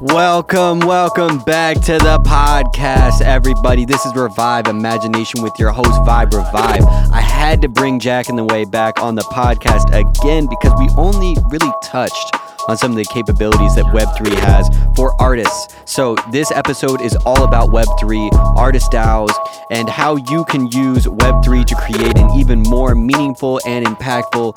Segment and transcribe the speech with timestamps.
[0.00, 3.84] Welcome, welcome back to the podcast, everybody.
[3.84, 6.84] This is Revive Imagination with your host, Vibe Revive.
[7.12, 10.88] I had to bring Jack in the Way back on the podcast again because we
[10.96, 12.32] only really touched
[12.68, 15.74] on some of the capabilities that Web3 has for artists.
[15.84, 19.34] So, this episode is all about Web3, artist DAOs,
[19.72, 24.54] and how you can use Web3 to create an even more meaningful and impactful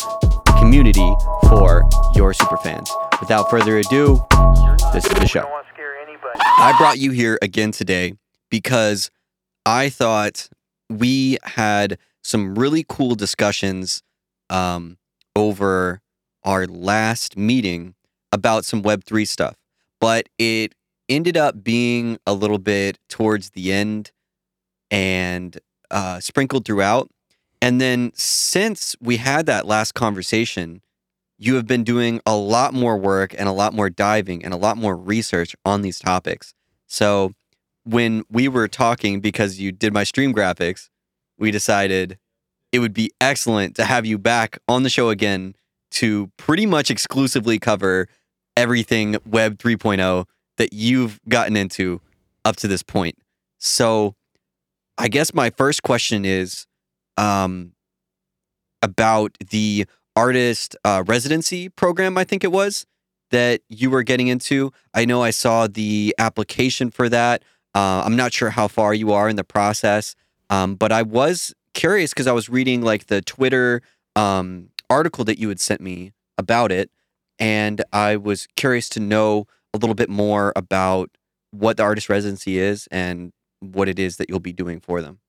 [0.60, 1.16] community
[1.50, 2.92] for your superfans.
[3.22, 4.20] Without further ado,
[4.94, 5.48] this is the show.
[6.36, 8.16] I brought you here again today
[8.50, 9.12] because
[9.66, 10.50] I thought
[10.90, 14.02] we had some really cool discussions
[14.50, 14.98] um,
[15.36, 16.02] over
[16.44, 17.94] our last meeting
[18.32, 19.56] about some Web3 stuff,
[20.00, 20.74] but it
[21.08, 24.12] ended up being a little bit towards the end
[24.90, 25.60] and
[25.92, 27.10] uh, sprinkled throughout.
[27.62, 30.82] And then since we had that last conversation,
[31.42, 34.58] you have been doing a lot more work and a lot more diving and a
[34.58, 36.54] lot more research on these topics.
[36.86, 37.32] So
[37.84, 40.90] when we were talking, because you did my stream graphics,
[41.40, 42.20] we decided
[42.72, 45.56] it would be excellent to have you back on the show again
[45.94, 48.08] to pretty much exclusively cover
[48.56, 50.26] everything Web 3.0
[50.58, 52.02] that you've gotten into
[52.46, 53.18] up to this point.
[53.58, 54.14] So
[54.96, 56.68] I guess my first question is
[57.18, 57.74] um,
[58.84, 62.86] about the artist uh, residency program, I think it was,
[63.32, 64.72] that you were getting into.
[64.94, 67.44] I know I saw the application for that.
[67.74, 70.16] Uh, I'm not sure how far you are in the process,
[70.50, 73.82] um, but I was curious because I was reading like the Twitter
[74.16, 76.92] um, article that you had sent me about it,
[77.40, 81.10] and I was curious to know a little bit more about
[81.52, 85.20] what the artist residency is and what it is that you'll be doing for them.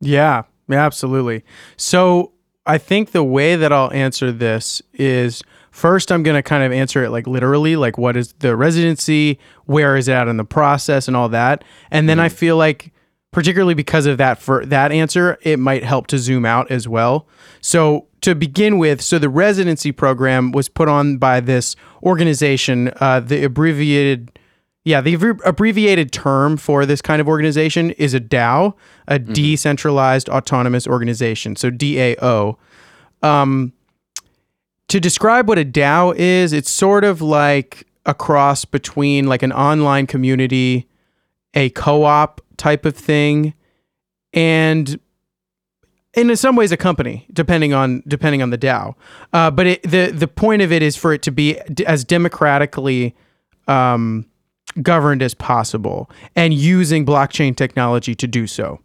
[0.00, 1.44] Yeah, yeah, absolutely.
[1.76, 2.32] So
[2.68, 6.70] I think the way that I'll answer this is first I'm going to kind of
[6.70, 10.44] answer it like literally, like what is the residency, where is it at in the
[10.44, 11.64] process, and all that.
[11.90, 12.26] And then mm-hmm.
[12.26, 12.92] I feel like
[13.30, 17.26] particularly because of that for that answer, it might help to zoom out as well.
[17.60, 23.20] So to begin with, so the residency program was put on by this organization, uh,
[23.20, 24.38] the abbreviated
[24.84, 28.72] yeah, the abbreviated term for this kind of organization is a DAO,
[29.06, 29.34] a mm-hmm.
[29.34, 31.56] decentralized autonomous organization.
[31.56, 32.56] So DAO.
[33.22, 33.72] Um,
[34.88, 39.52] to describe what a DAO is, it's sort of like a cross between like an
[39.52, 40.88] online community,
[41.54, 43.52] a co-op type of thing,
[44.32, 44.98] and
[46.14, 48.94] in some ways a company, depending on depending on the DAO.
[49.32, 53.14] Uh, but it, the the point of it is for it to be as democratically
[53.66, 54.24] um,
[54.82, 58.80] governed as possible and using blockchain technology to do so.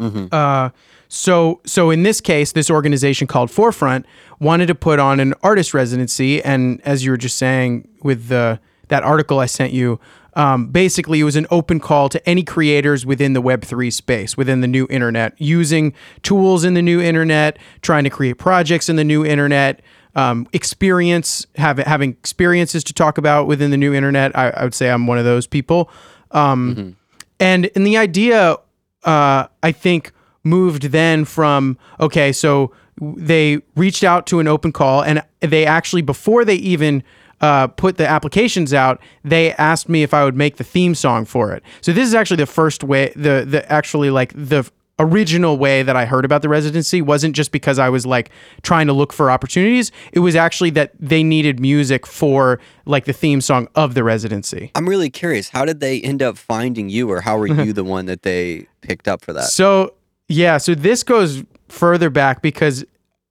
[0.00, 0.26] Mm-hmm.
[0.32, 0.70] Uh,
[1.14, 4.04] so, so in this case, this organization called Forefront
[4.40, 8.58] wanted to put on an artist residency, and as you were just saying with the
[8.88, 10.00] that article I sent you,
[10.34, 14.36] um, basically it was an open call to any creators within the Web three space,
[14.36, 18.96] within the new internet, using tools in the new internet, trying to create projects in
[18.96, 19.82] the new internet,
[20.16, 24.36] um, experience, have, having experiences to talk about within the new internet.
[24.36, 25.88] I, I would say I'm one of those people.
[26.32, 26.90] Um, mm-hmm.
[27.38, 28.56] And and the idea,
[29.04, 30.10] uh, I think,
[30.44, 36.02] moved then from okay, so they reached out to an open call, and they actually
[36.02, 37.02] before they even
[37.40, 41.24] uh, put the applications out, they asked me if I would make the theme song
[41.24, 41.62] for it.
[41.80, 45.96] So this is actually the first way, the the actually like the original way that
[45.96, 48.30] I heard about the residency wasn't just because I was like
[48.62, 49.90] trying to look for opportunities.
[50.12, 54.70] It was actually that they needed music for like the theme song of the residency.
[54.74, 55.48] I'm really curious.
[55.48, 58.68] How did they end up finding you, or how were you the one that they
[58.82, 59.44] picked up for that?
[59.44, 59.94] So,
[60.28, 62.84] yeah, so this goes further back because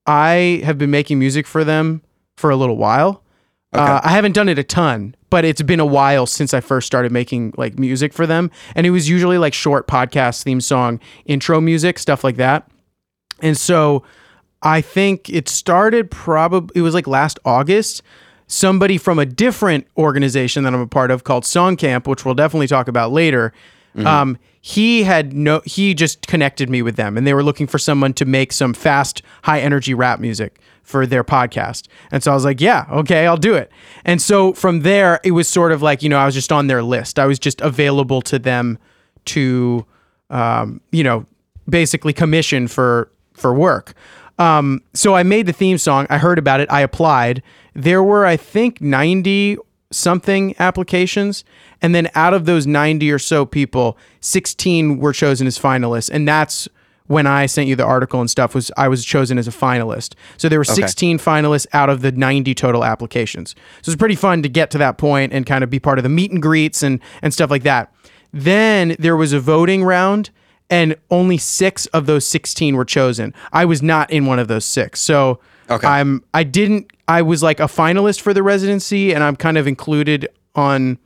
[0.06, 2.02] I have been making music for them
[2.36, 3.24] for a little while.
[3.74, 3.84] Okay.
[3.84, 6.86] Uh, I haven't done it a ton, but it's been a while since I first
[6.86, 8.52] started making like music for them.
[8.76, 12.70] And it was usually like short podcast theme song, intro music, stuff like that.
[13.42, 14.04] And so
[14.62, 18.04] I think it started probably, it was like last August.
[18.46, 22.36] Somebody from a different organization that I'm a part of called Song Camp, which we'll
[22.36, 23.54] definitely talk about later.
[23.96, 24.08] Mm-hmm.
[24.08, 27.78] Um, he had no, he just connected me with them and they were looking for
[27.78, 31.88] someone to make some fast, high energy rap music for their podcast.
[32.12, 33.72] And so I was like, yeah, okay, I'll do it.
[34.06, 36.68] And so from there, it was sort of like, you know, I was just on
[36.68, 37.20] their list.
[37.20, 38.78] I was just available to them
[39.26, 39.86] to,
[40.30, 41.26] um, you know,
[41.68, 43.94] basically commission for for work.
[44.40, 46.08] Um, so I made the theme song.
[46.10, 46.72] I heard about it.
[46.72, 47.42] I applied.
[47.74, 49.58] There were, I think, 90
[49.94, 51.44] something applications.
[51.82, 56.10] And then out of those 90 or so people, 16 were chosen as finalists.
[56.12, 56.68] And that's
[57.08, 60.16] when I sent you the article and stuff was I was chosen as a finalist.
[60.38, 63.56] So there were 16 finalists out of the 90 total applications.
[63.82, 66.04] So it's pretty fun to get to that point and kind of be part of
[66.04, 67.94] the meet and greets and and stuff like that.
[68.32, 70.30] Then there was a voting round
[70.70, 73.34] and only 6 of those 16 were chosen.
[73.52, 75.00] I was not in one of those 6.
[75.00, 75.40] So
[75.70, 75.88] Okay.
[75.88, 79.68] I'm I didn't I was like a finalist for the residency and I'm kind of
[79.68, 80.98] included on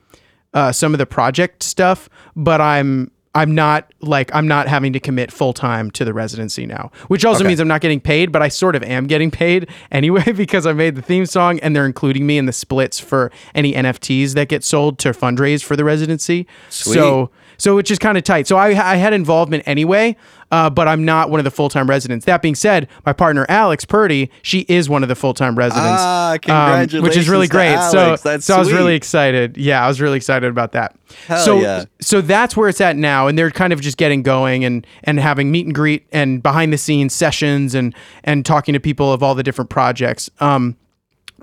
[0.53, 4.99] uh, some of the project stuff, but I'm I'm not like I'm not having to
[4.99, 7.49] commit full time to the residency now, which also Okay.
[7.49, 10.73] means I'm not getting paid, but I sort of am getting paid anyway because I
[10.73, 14.47] made the theme song and they're including me in the splits for any NFTs that
[14.49, 16.47] get sold to fundraise for the residency.
[16.69, 16.93] Sweet.
[16.95, 18.47] So so which is kind of tight.
[18.47, 20.15] So I, I had involvement anyway,
[20.51, 22.25] uh, but I'm not one of the full time residents.
[22.25, 26.01] That being said, my partner Alex Purdy, she is one of the full time residents,
[26.01, 27.73] Ah, um, which is really great.
[27.73, 27.91] Alex.
[27.91, 29.57] So That's so I was really excited.
[29.57, 30.95] Yeah, I was really excited about that.
[31.27, 31.85] Hell so yeah.
[32.01, 35.19] so that's where it's at now, and they're kind of just getting going and and
[35.19, 37.93] having meet and greet and behind the scenes sessions and
[38.23, 40.29] and talking to people of all the different projects.
[40.39, 40.77] Um,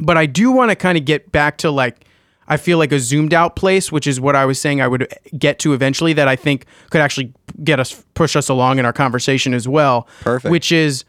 [0.01, 2.05] but I do want to kind of get back to like
[2.49, 5.13] I feel like a zoomed out place, which is what I was saying I would
[5.39, 6.13] get to eventually.
[6.13, 7.33] That I think could actually
[7.63, 10.09] get us push us along in our conversation as well.
[10.21, 10.51] Perfect.
[10.51, 11.05] Which is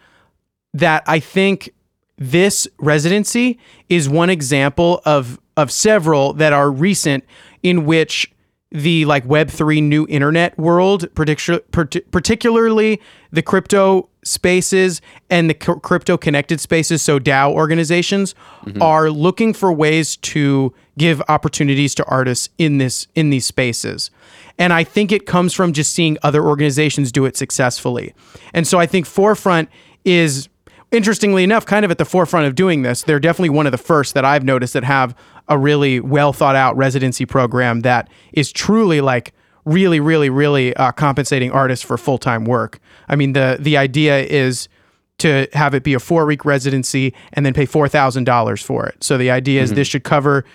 [0.73, 1.69] that I think
[2.17, 3.59] this residency
[3.89, 7.23] is one example of of several that are recent
[7.63, 8.31] in which
[8.71, 16.17] the like web3 new internet world particu- parti- particularly the crypto spaces and the crypto
[16.17, 18.35] connected spaces so DAO organizations
[18.65, 18.81] mm-hmm.
[18.81, 24.11] are looking for ways to give opportunities to artists in this in these spaces
[24.57, 28.13] and I think it comes from just seeing other organizations do it successfully
[28.53, 29.69] and so I think forefront
[30.03, 30.49] is
[30.95, 33.03] interestingly enough, kind of at the forefront of doing this.
[33.03, 35.15] They're definitely one of the first that I've noticed that have
[35.47, 39.33] a really well thought out residency program that is truly like
[39.65, 42.79] really, really, really uh, compensating artists for full time work.
[43.09, 44.67] I mean, the the idea is
[45.17, 48.85] to have it be a four week residency and then pay four thousand dollars for
[48.87, 49.03] it.
[49.03, 50.45] So the idea is this should cover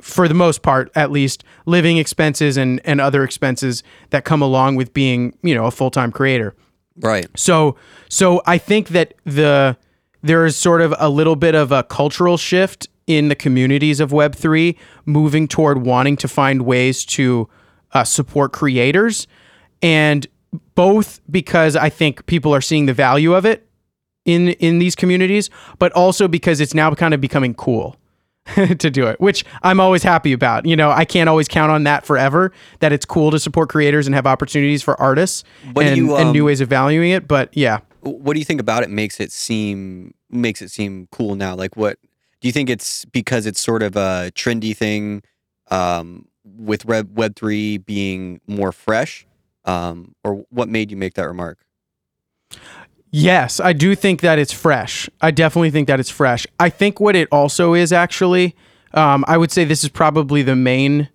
[0.00, 4.76] for the most part at least living expenses and and other expenses that come along
[4.76, 6.54] with being you know a full-time creator
[7.00, 7.26] Right.
[7.36, 7.76] so
[8.08, 9.76] so I think that the
[10.22, 14.12] there is sort of a little bit of a cultural shift in the communities of
[14.12, 14.76] Web three,
[15.06, 17.48] moving toward wanting to find ways to
[17.92, 19.26] uh, support creators,
[19.80, 20.26] and
[20.74, 23.66] both because I think people are seeing the value of it
[24.24, 27.96] in in these communities, but also because it's now kind of becoming cool.
[28.78, 30.66] to do it, which I'm always happy about.
[30.66, 32.52] You know, I can't always count on that forever.
[32.80, 35.44] That it's cool to support creators and have opportunities for artists
[35.76, 37.28] and, you, and new um, ways of valuing it.
[37.28, 41.34] But yeah, what do you think about it makes it seem makes it seem cool
[41.34, 41.98] now like what
[42.40, 45.22] do you think it's because it's sort of a trendy thing
[45.70, 49.26] um, with web web 3 being more fresh
[49.64, 51.58] um, or what made you make that remark
[53.10, 55.08] Yes, I do think that it's fresh.
[55.20, 56.46] I definitely think that it's fresh.
[56.60, 58.54] I think what it also is actually,
[58.92, 61.08] um, I would say this is probably the main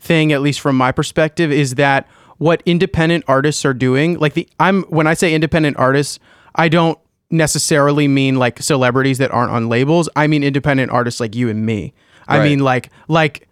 [0.00, 4.18] thing, at least from my perspective, is that what independent artists are doing.
[4.18, 6.18] Like the I'm when I say independent artists,
[6.56, 6.98] I don't
[7.30, 10.08] necessarily mean like celebrities that aren't on labels.
[10.16, 11.92] I mean independent artists like you and me.
[12.26, 12.44] I Right.
[12.44, 13.46] mean like like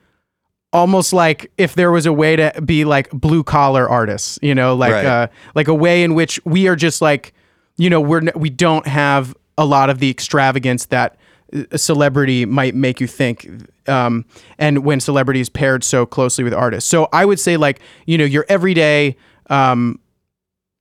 [0.73, 4.75] almost like if there was a way to be like blue collar artists, you know,
[4.75, 5.05] like Right.
[5.07, 7.35] uh like a way in which we are just like
[7.79, 11.17] you know, we're we don't have a lot of the extravagance that
[11.71, 13.49] a celebrity might make you think
[13.89, 14.27] um
[14.59, 16.91] and when celebrity is paired so closely with artists.
[16.91, 19.17] So I would say like, you know, your everyday
[19.49, 19.99] um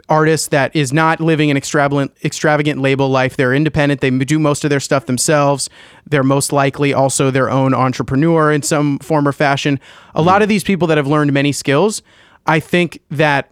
[0.09, 3.37] artist that is not living an extravagant extravagant label life.
[3.37, 4.01] They're independent.
[4.01, 5.69] They do most of their stuff themselves.
[6.05, 9.79] They're most likely also their own entrepreneur in some form or fashion.
[10.15, 12.01] A lot of these people that have learned many skills,
[12.45, 13.51] I think that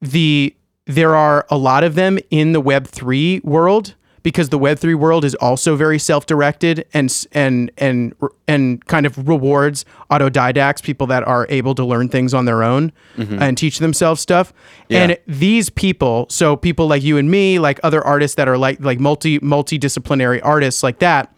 [0.00, 0.54] the
[0.88, 4.94] there are a lot of them in the web 3 world because the web 3
[4.94, 8.14] world is also very self-directed and and and
[8.48, 12.90] and kind of rewards autodidacts people that are able to learn things on their own
[13.16, 13.40] mm-hmm.
[13.40, 14.52] and teach themselves stuff.
[14.90, 18.80] And these people so people like you and me like other artists that are like
[18.80, 21.32] like multi multidisciplinary artists like that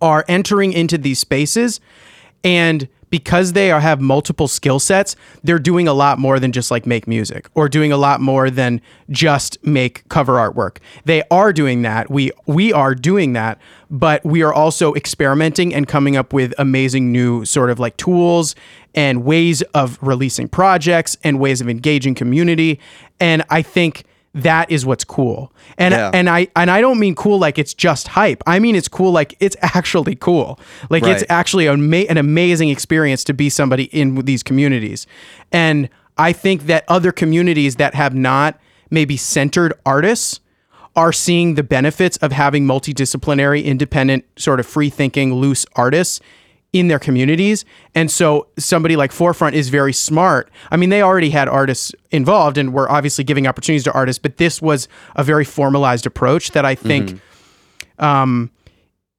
[0.00, 1.80] are entering into these spaces
[2.42, 6.70] and because they are, have multiple skill sets they're doing a lot more than just
[6.70, 10.78] like make music or doing a lot more than just make cover artwork.
[11.04, 12.10] They are doing that.
[12.10, 13.58] We we are doing that
[13.90, 18.54] but we are also experimenting and coming up with amazing new sort of like tools
[18.94, 22.78] and ways of releasing projects and ways of engaging community.
[23.18, 26.10] And i think that is what's cool and Yeah.
[26.14, 28.42] and I and I don't mean cool like it's just hype.
[28.46, 30.60] I mean it's cool like it's actually cool.
[30.88, 35.06] Like it's actually an amazing experience to be somebody in these communities.
[35.50, 38.60] And I think that other communities that have not
[38.90, 40.38] maybe centered artists
[40.96, 46.20] are seeing the benefits of having multidisciplinary, independent, sort of free thinking, loose artists
[46.72, 47.64] in their communities.
[47.94, 50.50] And so somebody like Forefront is very smart.
[50.70, 54.36] I mean, they already had artists involved and were obviously giving opportunities to artists, but
[54.36, 54.86] this was
[55.16, 57.20] a very formalized approach that I think
[57.98, 58.50] um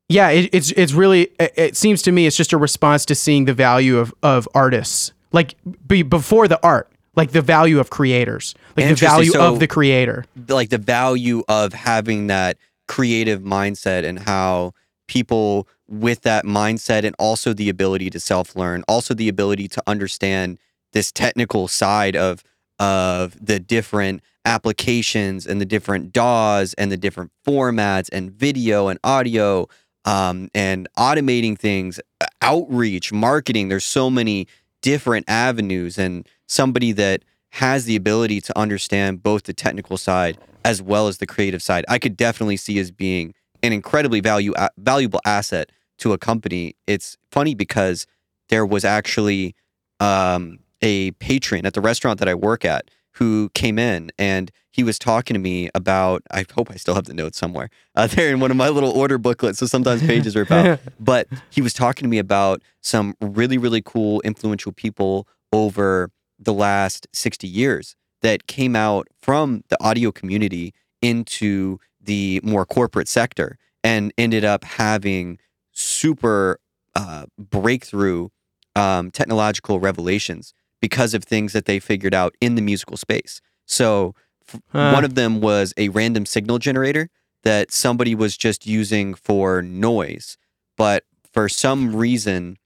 [0.10, 3.16] yeah, it, it's it's really it, it seems to me it's just a response to
[3.16, 5.14] seeing the value of of artists.
[5.32, 5.56] Like
[5.88, 9.68] be, before the art, like the value of creators, like the value So- of the
[9.68, 10.26] creator.
[10.50, 12.58] like the value of having that
[12.90, 14.74] creative mindset and how
[15.08, 20.58] people with that mindset and also the ability to self-learn also the ability to understand
[20.94, 22.44] this technical side of
[22.80, 29.00] of the different applications and the different DAWs and the different formats and video and
[29.04, 29.68] audio
[30.06, 33.70] um, and automating things, uh, outreach, marketing.
[33.70, 34.48] There's so many
[34.82, 40.82] different avenues, and somebody that has the ability to understand both the technical side as
[40.82, 43.34] well as the creative side, I could definitely see as being
[43.64, 45.70] an incredibly value valuable asset
[46.02, 46.76] to a company.
[46.88, 48.06] It's funny because
[48.50, 49.56] there was actually
[50.00, 54.84] um, a patron at the restaurant that I work at who came in and he
[54.84, 56.24] was talking to me about.
[56.32, 57.70] I hope I still have the notes somewhere.
[57.94, 61.28] Uh, they're in one of my little order booklets, so sometimes pages are about But
[61.50, 67.06] he was talking to me about some really, really cool, influential people over the last
[67.12, 74.14] 60 years that came out from the audio community into the more corporate sector and
[74.18, 75.38] ended up having
[75.72, 76.60] super
[76.96, 78.30] uh, breakthrough
[78.76, 83.42] um, technological revelations because of things that they figured out in the musical space.
[83.66, 84.16] So,
[84.48, 84.92] f- Huh.
[84.92, 87.10] one of them was a random signal generator
[87.44, 90.38] that somebody was just using for noise,
[90.78, 92.58] but for some reason,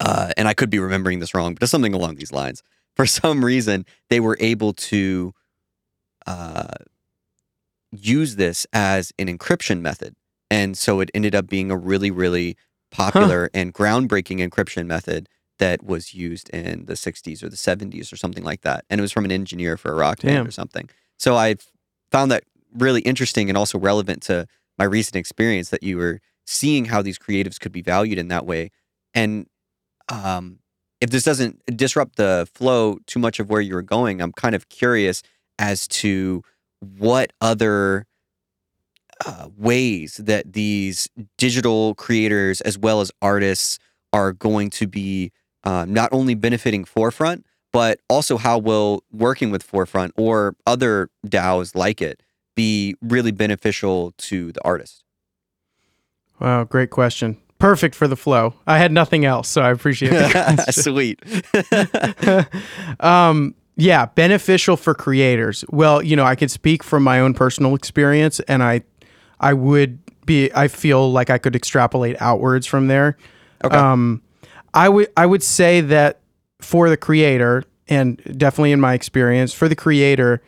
[0.00, 2.62] uh, and I could be remembering this wrong, but it's something along these lines.
[2.96, 5.32] For some reason, they were able to
[6.26, 6.66] uh,
[7.92, 10.14] use this as an encryption method.
[10.50, 12.56] And so it ended up being a really, really
[12.90, 18.16] popular and groundbreaking encryption method that was used in the 60s or the 70s or
[18.16, 18.84] something like that.
[18.90, 20.34] And it was from an engineer for a rock Damn.
[20.34, 20.88] band or something.
[21.18, 21.56] So I
[22.10, 24.46] found that really interesting and also relevant to
[24.78, 28.46] my recent experience that you were seeing how these creatives could be valued in that
[28.46, 28.70] way.
[29.14, 29.46] And
[30.08, 30.58] um,
[31.00, 34.54] if this doesn't disrupt the flow too much of where you were going, I'm kind
[34.54, 35.22] of curious
[35.58, 36.42] as to
[36.80, 38.06] what other
[39.24, 41.08] uh, ways that these
[41.38, 43.78] digital creators as well as artists
[44.12, 45.32] are going to be
[45.64, 51.74] uh, not only benefiting Forefront, but also how will working with Forefront or other DAOs
[51.74, 52.22] like it
[52.54, 55.04] be really beneficial to the artist?
[56.40, 57.36] Wow, great question.
[57.58, 58.54] Perfect for the flow.
[58.66, 60.74] I had nothing else, so I appreciate it.
[60.74, 61.20] Sweet.
[63.00, 65.64] um, yeah, beneficial for creators.
[65.68, 68.82] Well, you know, I can speak from my own personal experience, and I,
[69.40, 70.50] I would be.
[70.54, 73.16] I feel like I could extrapolate outwards from there.
[73.64, 73.76] Okay.
[73.76, 74.22] Um,
[74.74, 75.08] I would.
[75.16, 76.20] I would say that
[76.60, 80.42] for the creator, and definitely in my experience, for the creator,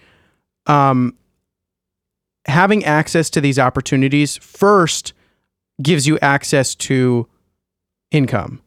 [0.66, 1.14] um,
[2.46, 5.12] having access to these opportunities first
[5.82, 7.28] gives you access to
[8.10, 8.60] income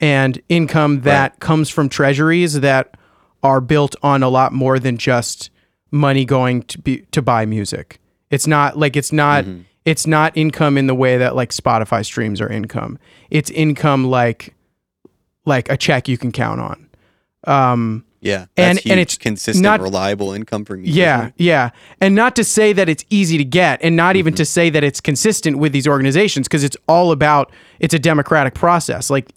[0.00, 2.96] and income that comes from treasuries that
[3.42, 5.50] are built on a lot more than just
[5.90, 7.98] money going to be to buy music.
[8.30, 9.64] It's not like it's not Mhm.
[9.84, 12.98] it's not income in the way that like Spotify streams are income.
[13.30, 14.54] It's income like
[15.44, 16.86] like a check you can count on.
[17.44, 18.98] Um Yeah, And- that's and huge.
[18.98, 20.96] it's consistent, not- reliable income for musicians.
[20.96, 21.70] yeah, yeah.
[22.00, 24.82] And not to say that it's easy to get and not even to say that
[24.82, 29.10] it's consistent with these organizations because it's all about it's a democratic process.
[29.10, 29.28] Like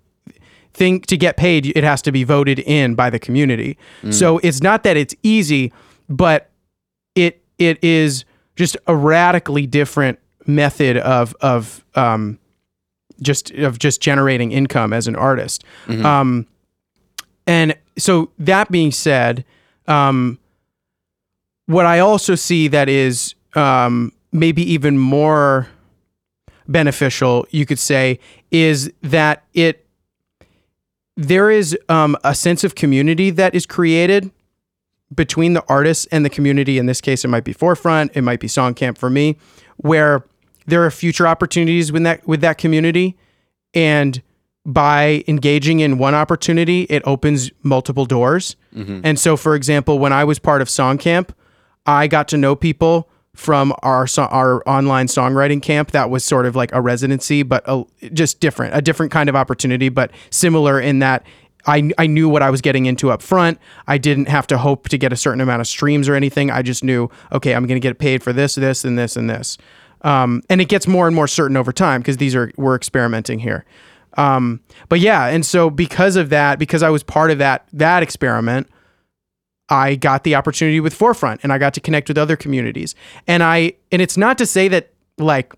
[0.73, 3.77] think to get paid it has to be voted in by the community.
[4.11, 5.71] So it's not that it's easy,
[6.07, 6.49] but
[7.15, 8.23] it it is
[8.59, 12.37] just a radically different method of of um
[13.21, 15.63] just of just generating income as an artist.
[15.87, 16.03] Mhm.
[16.03, 16.45] Um
[17.47, 19.43] and so that being said,
[19.87, 20.37] um,
[21.65, 25.67] what I also see that is um, maybe even more
[26.67, 28.19] beneficial, you could say,
[28.51, 29.85] is that it
[31.17, 34.31] there is um, a sense of community that is created
[35.13, 36.77] between the artists and the community.
[36.77, 39.37] In this case, it might be Forefront, it might be Song Camp for me,
[39.77, 40.23] where
[40.67, 43.17] there are future opportunities with that with that community,
[43.73, 44.21] and
[44.65, 48.55] by engaging in one opportunity, it opens multiple doors.
[48.75, 49.01] Mhm.
[49.03, 51.33] And so, for example, when I was part of Song Camp,
[51.85, 56.45] I got to know people from our so- our online songwriting camp that was sort
[56.45, 60.79] of like a residency, but a, just different, a different kind of opportunity, but similar
[60.79, 61.23] in that
[61.65, 63.59] I, I knew what I was getting into up front.
[63.87, 66.49] I didn't have to hope to get a certain amount of streams or anything.
[66.51, 69.29] I just knew, okay, I'm going to get paid for this, this, and this, and
[69.29, 69.57] this.
[70.01, 73.39] Um, and it gets more and more certain over time because these are we're experimenting
[73.39, 73.65] here.
[74.17, 78.01] Um, but yeah, and so because of that, because I was part of that that
[78.01, 78.67] experiment,
[79.69, 82.95] I got the opportunity with Forefront and I got to connect with other communities.
[83.27, 85.53] And I and it's not to say that like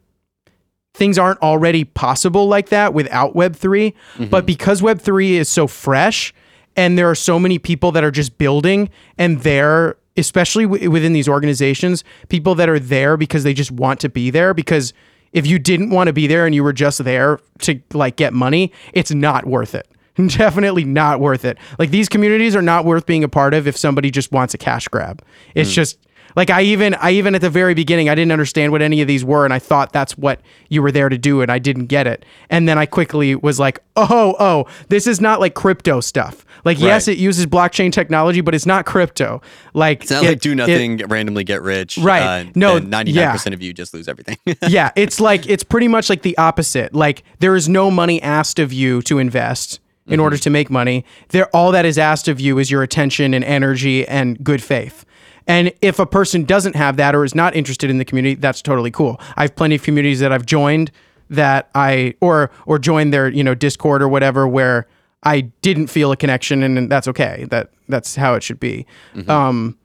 [0.94, 4.46] things aren't already possible like that without Web3, but mm-hmm.
[4.46, 6.34] because Web3 is so fresh
[6.76, 11.14] and there are so many people that are just building and they're especially w- within
[11.14, 14.94] these organizations, people that are there because they just want to be there because
[15.34, 18.34] if you didn't want to be there and you were just there to like get
[18.34, 19.88] money, it's not worth it.
[20.16, 21.58] Definitely not worth it.
[21.80, 24.58] Like these communities are not worth being a part of if somebody just wants a
[24.58, 25.24] cash grab.
[25.56, 25.76] It's mm.
[25.76, 25.98] just
[26.36, 29.08] like I even I even at the very beginning I didn't understand what any of
[29.08, 31.88] these were and I thought that's what you were there to do and I didn't
[31.88, 32.26] get it.
[32.50, 36.80] And then I quickly was like, "Oh, oh, this is not like crypto stuff." Like
[36.80, 39.42] yes, it uses blockchain technology, but it's not crypto.
[39.74, 41.98] Like It's not it- like do it- nothing, randomly get rich.
[41.98, 42.46] Right.
[42.46, 44.38] Uh, No, and 99% of you just lose everything.
[44.68, 46.94] yeah, it's like it's pretty much like the opposite.
[46.94, 51.06] Like there is no money asked of you to invest in order to make money.
[51.30, 55.06] There all that is asked of you is your attention and energy and good faith.
[55.48, 58.62] And if a person doesn't have that or is not interested in the community, that's
[58.62, 59.20] totally cool.
[59.36, 60.92] I have plenty of communities that I've joined
[61.30, 64.88] that I or or joined their, you know, Discord or whatever where
[65.24, 67.46] I didn't feel a connection and, and that's okay.
[67.50, 68.86] That that's how it should be.
[69.30, 69.78] Um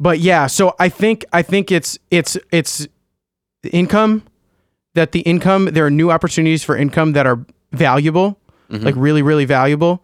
[0.00, 2.86] but yeah, so I think I think it's it's it's
[3.62, 4.24] the income
[4.94, 8.38] that the income there are new opportunities for income that are valuable
[8.84, 10.02] like really really valuable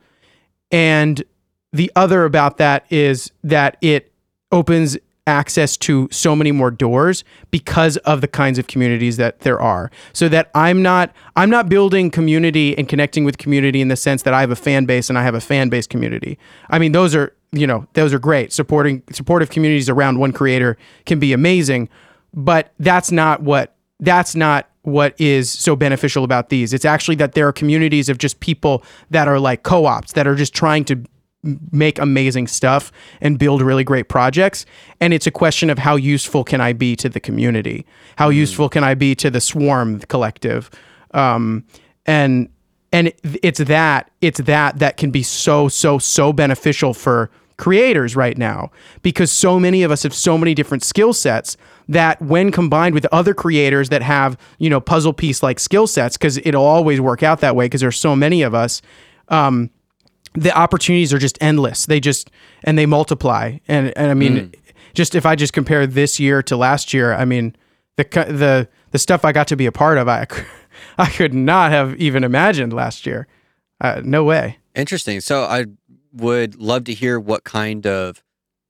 [0.71, 1.23] and
[1.73, 4.10] the other about that is that it
[4.53, 9.61] opens access to so many more doors because of the kinds of communities that there
[9.61, 9.91] are.
[10.13, 14.23] So that i'm not i'm not building community and connecting with community in the sense
[14.23, 16.39] that i have a fan base and i have a fan base community.
[16.71, 18.53] I mean those are you know those are great.
[18.53, 20.77] Supporting supportive communities around one creator
[21.07, 21.89] can be amazing
[22.35, 26.73] but that's not what that's not what is so beneficial about these.
[26.73, 30.35] It's actually that there are communities of just people that are like co-ops that are
[30.35, 31.03] just trying to
[31.43, 34.67] make amazing stuff and build really great projects.
[35.01, 37.87] And it's a question of how useful can i be to the community?
[38.17, 40.71] How useful can i be to the swarm collective?
[41.13, 41.65] Um,
[42.07, 42.49] and
[42.93, 43.13] and
[43.43, 48.71] it's that it's that that can be so so so beneficial for creators right now.
[49.03, 51.57] Because so many of us have so many different skill sets
[51.89, 56.17] that when combined with other creators that have you know puzzle piece like skill sets
[56.17, 58.83] because it'll always work out that way because there's so many of us
[59.29, 59.71] um,
[60.35, 62.31] the opportunities are just endless they just
[62.63, 64.53] and they multiply and and i mean
[64.95, 67.55] just if i just compare this year to last year i mean
[67.97, 70.27] the the the stuff i got to be a part of I
[70.99, 73.27] I could not have even imagined last year
[73.81, 75.21] uh, no way Interesting.
[75.21, 75.67] So I
[76.13, 78.23] would love to hear what kind of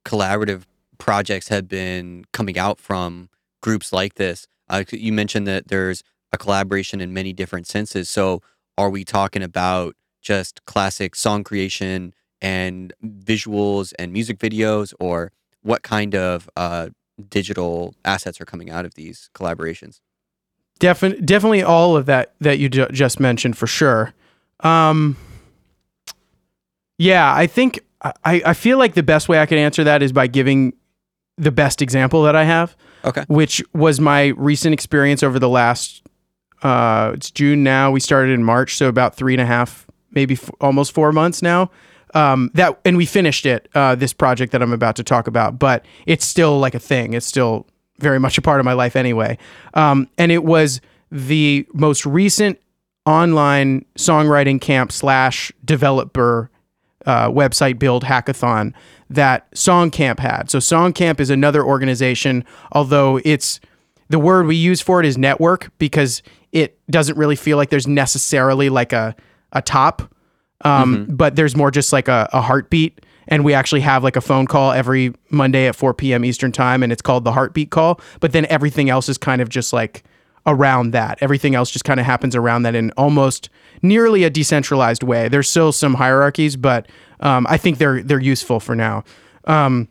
[0.04, 0.64] collaborative
[0.98, 3.28] projects have been coming out from
[3.62, 4.46] groups like this.
[4.68, 8.08] Uh, you mentioned that there's a collaboration in many different senses.
[8.08, 8.42] So
[8.78, 15.82] are we talking about just classic song creation and visuals and music videos, or what
[15.82, 16.88] kind of uh,
[17.28, 20.00] digital assets are coming out of these collaborations?
[20.80, 24.14] Defin- definitely all of that that you ju- just mentioned for sure.
[24.60, 25.16] Um,
[26.98, 30.12] yeah, I think I, I feel like the best way I could answer that is
[30.12, 30.74] by giving
[31.36, 33.24] the best example that I have, Okay.
[33.28, 36.02] which was my recent experience over the last.
[36.62, 37.90] Uh, it's June now.
[37.90, 41.42] We started in March, so about three and a half, maybe f- almost four months
[41.42, 41.70] now.
[42.14, 43.68] Um, that and we finished it.
[43.74, 47.12] Uh, this project that I'm about to talk about, but it's still like a thing.
[47.14, 47.66] It's still
[47.98, 49.38] very much a part of my life anyway.
[49.74, 50.80] Um, and it was
[51.12, 52.58] the most recent
[53.06, 56.50] online songwriting camp slash developer
[57.06, 58.72] uh, website build hackathon
[59.08, 60.50] that Song Camp had.
[60.50, 63.60] So Song Camp is another organization, although it's
[64.08, 67.86] the word we use for it is network because it doesn't really feel like there's
[67.86, 69.14] necessarily like a
[69.52, 70.02] a top,
[70.62, 73.04] um, but there's more just like a, a heartbeat.
[73.28, 76.24] And we actually have like a phone call every Monday at 4 p.m.
[76.24, 78.00] Eastern time, and it's called the heartbeat call.
[78.18, 80.02] But then everything else is kind of just like
[80.46, 81.18] around that.
[81.20, 83.48] Everything else just kind of happens around that in almost
[83.82, 85.28] nearly a decentralized way.
[85.28, 86.88] There's still some hierarchies, but
[87.20, 89.04] um, I think they're they're useful for now.
[89.44, 89.88] Um,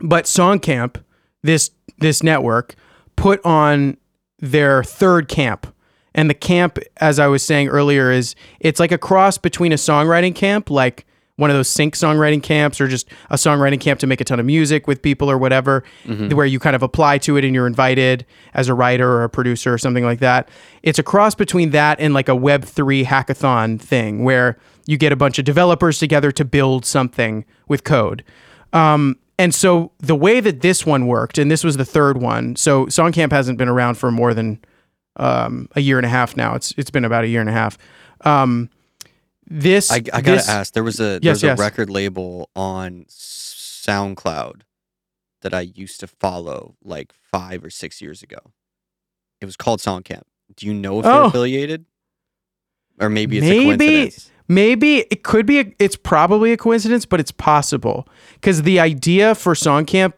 [0.00, 1.02] but Songcamp,
[1.42, 2.74] this this network,
[3.16, 3.96] put on
[4.38, 5.74] their third camp.
[6.14, 9.76] And the camp, as I was saying earlier, is it's like a cross between a
[9.76, 11.04] songwriting camp, like
[11.36, 14.40] one of those sync songwriting camps or just a songwriting camp to make a ton
[14.40, 15.84] of music with people or whatever,
[16.34, 19.28] where you kind of apply to it and you're invited as a writer or a
[19.28, 20.48] producer or something like that.
[20.82, 25.16] It's a cross between that and like a Web3 hackathon thing where you get a
[25.16, 28.24] bunch of developers together to build something with code.
[28.72, 32.56] Um, and so the way that this one worked, and this was the third one,
[32.56, 34.58] so Songcamp hasn't been around for more than
[35.18, 36.54] um, a year and a half now.
[36.54, 37.76] It's it's been about a year and a half.
[38.22, 38.70] Um,
[39.46, 40.72] this I, I gotta this- ask.
[40.74, 41.58] There was a Yes, a yes.
[41.58, 44.62] record label on SoundCloud
[45.42, 48.38] that I used to follow like five or six years ago.
[49.40, 50.22] It was called Songcamp.
[50.56, 51.26] Do you know if they're Oh.
[51.26, 51.84] affiliated?
[53.00, 53.86] Or maybe it's a Maybe.
[53.86, 54.30] coincidence.
[54.48, 55.60] Maybe it could be.
[55.60, 60.14] A, it's probably a coincidence, but it's possible because the idea for Songcamp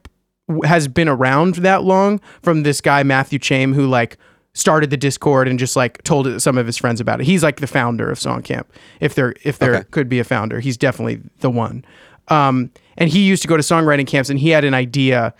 [0.65, 4.17] has been around that long from this guy Matthew Chaim who like
[4.55, 7.25] started the Discord and just like told some of his friends about it.
[7.27, 8.65] He's like the founder of Songcamp.
[9.01, 9.85] If there if there Okay.
[9.91, 11.85] could be a founder, he's definitely the one.
[12.29, 15.35] Um, and he used to go to songwriting camps, and he had an idea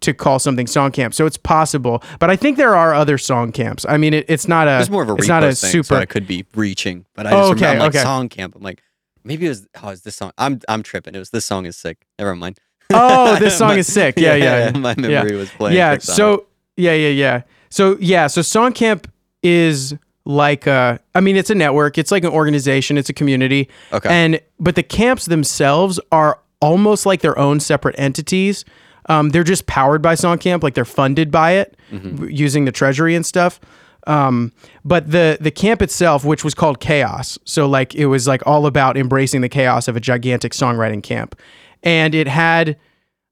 [0.00, 1.14] to call something song camp.
[1.14, 3.86] So it's possible, but I think there are other song camps.
[3.88, 5.86] I mean, it, it's not a It's more of a it's not a thing, super
[5.86, 7.06] so I could be reaching.
[7.14, 8.02] But I Oh, just okay, remember I'm like okay.
[8.02, 8.56] song camp.
[8.56, 8.82] I'm like,
[9.24, 10.32] maybe it was oh, is this song?
[10.36, 11.14] I'm I'm tripping.
[11.14, 12.06] It was this song is sick.
[12.18, 12.58] Never mind.
[12.92, 14.14] Oh, this song My- is sick.
[14.18, 14.70] Yeah, yeah.
[14.74, 14.78] yeah.
[14.78, 15.76] My memory was playing.
[15.76, 16.16] yeah tricks on it.
[16.16, 16.46] so
[16.76, 17.42] yeah yeah yeah
[17.74, 19.06] so yeah so songcamp
[19.42, 21.98] is like a i mean it's a network.
[21.98, 22.96] It's like an organization.
[22.96, 23.68] It's a community.
[23.92, 24.08] Okay.
[24.08, 28.64] and but the camps themselves are almost like their own separate entities.
[29.10, 33.14] Um, they're just powered by songcamp like they're funded by it w- using the treasury
[33.14, 33.60] and stuff.
[34.06, 34.52] Um,
[34.84, 38.66] but the the camp itself which was called chaos so like it was like all
[38.66, 41.34] about embracing the chaos of a gigantic songwriting camp.
[41.82, 42.78] And it had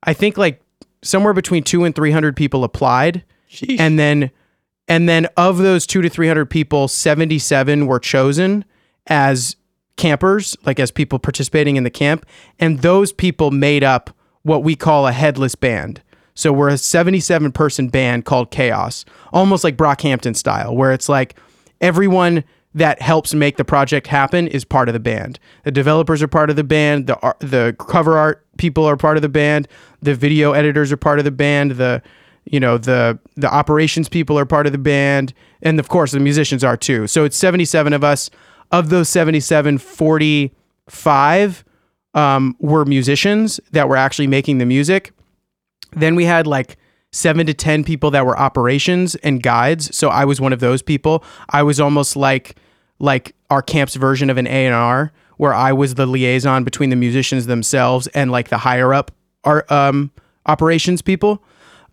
[0.02, 0.61] i think like
[1.02, 3.78] somewhere between two and 300 people applied Sheesh.
[3.78, 4.30] and then
[4.88, 8.64] and then of those two to 300 people 77 were chosen
[9.06, 9.56] as
[9.96, 12.24] campers like as people participating in the camp
[12.58, 14.10] and those people made up
[14.42, 16.02] what we call a headless band
[16.34, 21.36] so we're a 77 person band called chaos almost like brockhampton style where it's like
[21.80, 22.42] everyone
[22.74, 25.38] that helps make the project happen is part of the band.
[25.64, 27.06] The developers are part of the band.
[27.06, 29.68] The the cover art people are part of the band.
[30.00, 31.72] The video editors are part of the band.
[31.72, 32.02] The
[32.52, 36.20] you know the the operations people are part of the band, and of course the
[36.20, 37.08] musicians are too.
[37.08, 38.30] So it's 77 of us.
[38.70, 41.64] Of those 77, 45
[42.14, 45.12] um, were musicians that were actually making the music.
[45.92, 46.78] Then we had like
[47.10, 49.94] seven to 10 people that were operations and guides.
[49.94, 51.22] So I was one of those people.
[51.50, 52.56] I was almost like,
[52.98, 57.46] like our camp's version of an A&R where I was the liaison between the musicians
[57.46, 59.10] themselves and like the higher up
[59.44, 60.10] our, um,
[60.46, 61.44] operations people.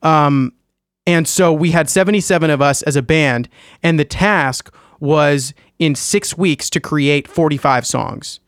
[0.02, 0.54] Um,
[1.06, 3.50] and so we had 77 of us as a band,
[3.82, 8.40] and the task was in six weeks to create 45 songs.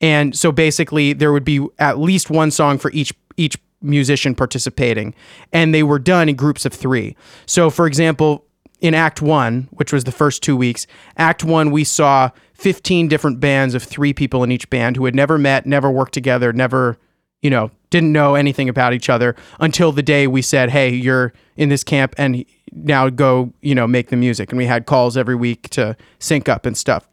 [0.00, 5.14] And so basically, there would be at least one song for each each musician participating,
[5.52, 7.16] and they were done in groups of three.
[7.46, 8.44] So, for example,
[8.80, 10.86] in Act One, which was the first two weeks,
[11.16, 15.14] Act One, we saw 15 different bands of three people in each band who had
[15.14, 16.98] never met, never worked together, never,
[17.40, 21.32] you know, didn't know anything about each other until the day we said, "Hey, you're
[21.56, 25.16] in this camp, and now go, you know, make the music." And we had calls
[25.16, 27.06] every week to sync up and stuff.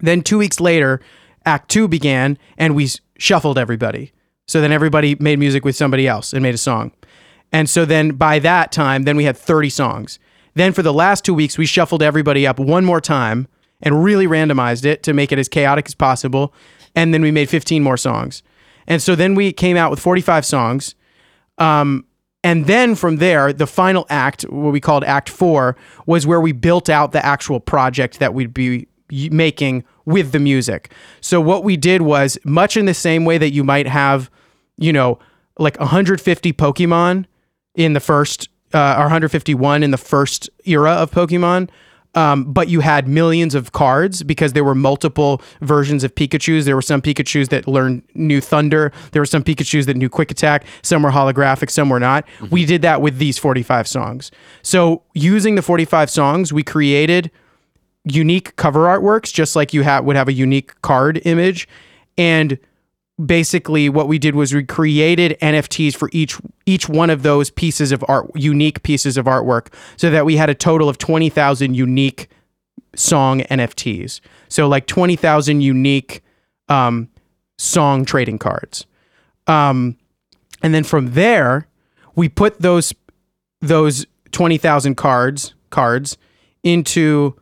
[0.00, 1.00] Then two weeks later,
[1.46, 4.12] Act Two began, and we shuffled everybody.
[4.46, 6.90] So then everybody made music with somebody else and made a song.
[7.52, 10.18] And so then by that time, then we had 30 songs.
[10.54, 13.46] Then for the last two weeks, we shuffled everybody up one more time
[13.82, 16.52] and really randomized it to make it as chaotic as possible.
[16.94, 18.42] And then we made 15 more songs.
[18.88, 20.96] And so then we came out with 45 songs.
[21.58, 22.04] Um,
[22.42, 26.52] and then from there, the final act, what we called Act Four, was where we
[26.52, 30.92] built out the actual project that we'd be making with the music.
[31.20, 34.30] So what we did was much in the same way that you might have,
[34.76, 35.18] you know,
[35.58, 37.26] like 150 Pokemon
[37.74, 41.68] in the first, uh, or 151 in the first era of Pokemon.
[42.18, 46.64] Um, but you had millions of cards because there were multiple versions of Pikachu's.
[46.64, 48.90] There were some Pikachu's that learned new Thunder.
[49.12, 50.64] There were some Pikachu's that knew Quick Attack.
[50.82, 52.26] Some were holographic, some were not.
[52.50, 54.32] We did that with these 45 songs.
[54.62, 57.30] So using the 45 songs, we created
[58.02, 61.68] unique cover artworks, just like you ha- would have a unique card image.
[62.16, 62.58] And
[63.24, 67.92] basically what we did was we created NFTs for each each one of those pieces
[67.92, 72.28] of art, unique pieces of artwork, so that we had a total of 20,000 unique
[72.94, 74.20] song NFTs.
[74.48, 76.22] So like 20,000 unique
[76.68, 77.08] um,
[77.56, 78.86] song trading cards.
[79.46, 79.96] Um,
[80.62, 81.66] and then from there,
[82.14, 82.94] we put those
[83.60, 86.16] those 20,000 cards cards
[86.62, 87.34] into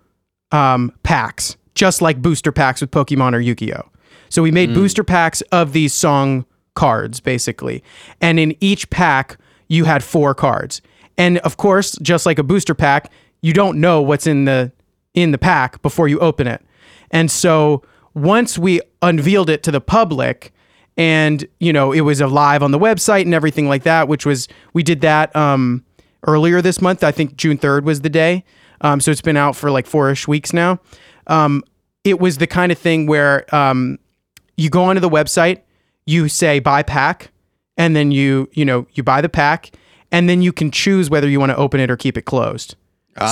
[0.53, 3.91] um, packs, just like booster packs with Pokemon or Yu-Gi-Oh.
[4.29, 7.83] So we made booster packs of these song cards, basically.
[8.21, 10.83] And in each pack, you had four cards.
[11.19, 13.11] And of course, just like a booster pack,
[13.41, 14.73] you don't know what's in the
[15.15, 16.63] in the pack before you open it.
[17.11, 17.83] And so
[18.15, 20.53] once we unveiled it to the public
[20.97, 24.49] and you know it was live on the website and everything like that which was
[24.73, 25.85] we did that um
[26.27, 28.43] earlier this month i think june 3rd was the day
[28.81, 30.81] um so it's been out for like four-ish weeks now
[31.27, 31.63] um
[32.05, 33.99] it was the kind of thing where um
[34.57, 35.61] you go onto the website
[36.07, 37.31] you say buy pack
[37.77, 39.71] and then you you know you buy the pack
[40.13, 42.77] and then you can choose whether you want to open it or keep it closed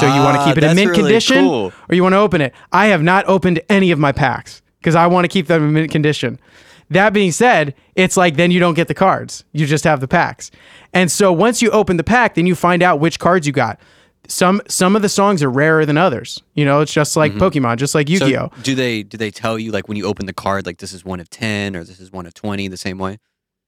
[0.01, 1.71] so you want to Ah, keep it in mint really condition cool.
[1.91, 2.55] or you want to open it.
[2.73, 5.73] I have not opened any of my packs because I want to keep them in
[5.75, 6.41] mint condition.
[6.89, 9.45] That being said, it's like then you don't get the cards.
[9.53, 10.51] You just have the packs.
[10.95, 13.79] And so once you open the pack, then you find out which cards you got.
[14.29, 16.43] Some some of the songs are rarer than others.
[16.55, 18.25] You know, it's just like Pokemon, just like Mm-hmm.
[18.25, 18.51] Yu-Gi-Oh.
[18.63, 21.05] do they do they tell you like when you open the card like this is
[21.05, 23.19] one of ten or this is one of twenty the same way?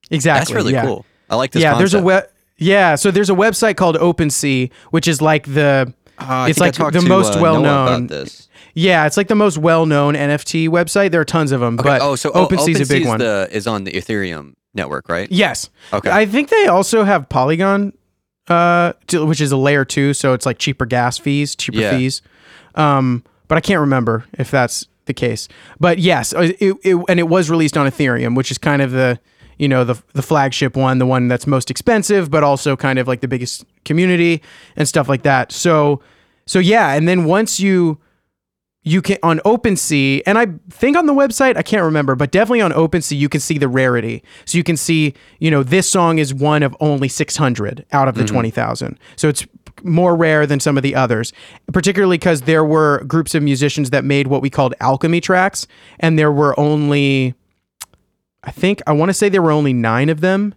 [0.09, 0.39] exactly.
[0.39, 0.83] That's really yeah.
[0.85, 1.05] cool.
[1.29, 1.61] I like this.
[1.61, 2.05] Yeah, there's a concept.
[2.25, 2.33] web.
[2.57, 6.89] Yeah, so there's a website called OpenSea, which is like the I it's like the
[6.89, 8.07] to, most uh, well known.
[8.07, 8.47] this.
[8.73, 11.09] Yeah, it's like the most well-known NFT website.
[11.11, 11.83] There are tons of them, Okay.
[11.89, 13.19] but oh, so oh, OpenSea is a big one.
[13.19, 15.31] The, is on the Ethereum network, right?
[15.31, 15.69] Yes.
[15.91, 16.09] Okay.
[16.11, 17.93] I think they also have Polygon,
[18.47, 21.91] uh, to- which is a layer two, so it's like cheaper gas fees, cheaper Yeah.
[21.97, 22.21] fees.
[22.75, 25.47] Um, but I can't remember if that's the case.
[25.79, 28.91] But yes, uh, it, it, and it was released on Ethereum, which is kind of
[28.91, 29.19] the
[29.57, 33.07] you know the the flagship one, the one that's most expensive, but also kind of
[33.07, 34.41] like the biggest community
[34.75, 35.51] and stuff like that.
[35.51, 36.01] So
[36.45, 37.97] so yeah, and then once you
[38.87, 42.61] you can on OpenSea, and I think on the website, I can't remember, but definitely
[42.61, 44.23] on OpenSea, you can see the rarity.
[44.45, 48.15] So you can see, you know, this song is one of only 600 out of
[48.15, 48.35] the mm-hmm.
[48.35, 48.99] 20,000.
[49.15, 49.45] So it's
[49.83, 51.33] more rare than some of the others,
[51.71, 55.67] particularly because there were groups of musicians that made what we called alchemy tracks,
[55.99, 57.35] and there were only,
[58.43, 60.55] I think, I want to say there were only nine of them,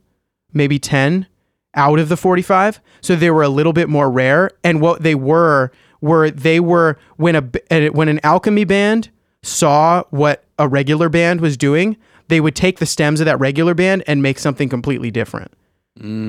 [0.52, 1.26] maybe 10
[1.74, 5.14] out of the 45 so they were a little bit more rare and what they
[5.14, 9.10] were were they were when a when an alchemy band
[9.42, 11.96] saw what a regular band was doing
[12.30, 15.52] they would take the stems of that regular band and make something completely different.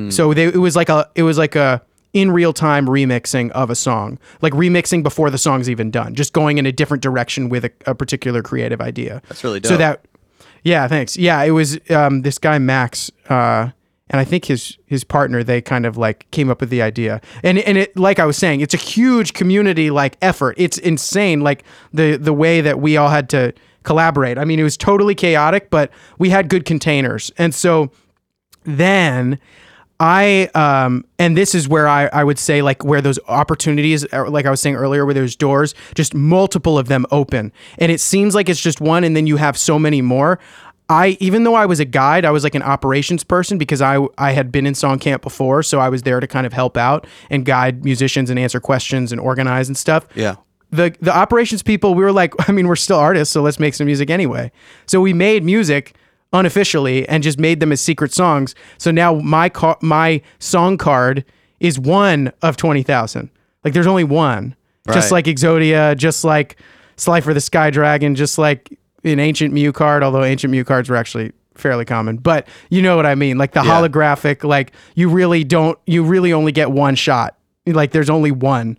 [0.09, 1.81] So they it was like a it was like a
[2.11, 6.33] in real time remixing of a song like remixing before the song's even done just
[6.33, 9.21] going in a different direction with a, a particular creative idea.
[9.29, 9.69] That's really dope.
[9.69, 10.03] so that
[10.63, 11.15] yeah thanks.
[11.15, 13.69] Yeah it was um, this guy max uh,
[14.11, 17.21] and i think his his partner they kind of like came up with the idea.
[17.43, 20.55] And and it like i was saying it's a huge community like effort.
[20.57, 24.37] It's insane like the the way that we all had to collaborate.
[24.37, 27.31] I mean it was totally chaotic but we had good containers.
[27.37, 27.91] And so
[28.63, 29.39] then
[29.99, 34.45] I um and this is where I I would say like where those opportunities like
[34.45, 37.53] I was saying earlier where there's doors just multiple of them open.
[37.77, 40.39] And it seems like it's just one and then you have so many more.
[40.91, 44.05] I even though I was a guide, I was like an operations person because I
[44.17, 46.75] I had been in song camp before, so I was there to kind of help
[46.75, 50.05] out and guide musicians and answer questions and organize and stuff.
[50.15, 50.35] Yeah.
[50.71, 53.73] the the operations people we were like i mean we're still artists so let's make
[53.73, 54.51] some music anyway.
[54.85, 55.95] So we made music
[56.33, 58.55] unofficially and just made them as secret songs.
[58.77, 61.23] So now my car, my song card
[61.59, 63.29] is one of 20,000
[63.63, 64.55] like there's only one.
[64.87, 64.95] Right.
[64.95, 66.57] just like exodia just like
[66.97, 70.95] slifer the sky dragon just like an ancient mew card although ancient mew cards were
[70.95, 73.81] actually fairly common but you know what i mean like the Yeah.
[73.81, 77.35] holographic like you really don't you really only get one shot
[77.65, 78.77] like there's only one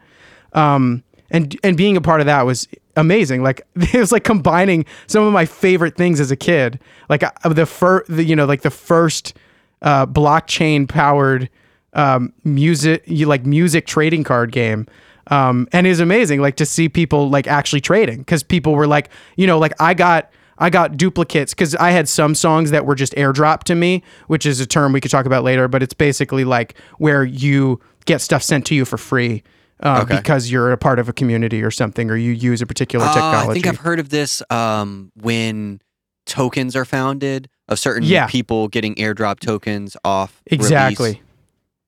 [0.54, 3.42] um, and and being a part of that was amazing.
[3.42, 7.30] Like it was like combining some of my favorite things as a kid, like uh,
[7.48, 9.34] the first, the, you know, like the first
[9.80, 11.48] uh, blockchain powered
[11.94, 14.86] um, music, you like music trading card game.
[15.28, 19.08] Um, and is amazing, like to see people like actually trading because people were like,
[19.36, 20.30] you know, like I got.
[20.58, 24.46] I got duplicates because I had some songs that were just airdropped to me, which
[24.46, 28.20] is a term we could talk about later, but it's basically like where you get
[28.20, 29.42] stuff sent to you for free
[29.82, 30.16] uh, Okay.
[30.18, 33.12] because you're a part of a community or something, or you use a particular Uh,
[33.14, 33.50] technology.
[33.50, 35.80] I think I've heard of this um, when
[36.26, 38.26] tokens are founded of certain Yeah.
[38.26, 40.42] people getting airdrop tokens off.
[40.46, 41.22] exactly.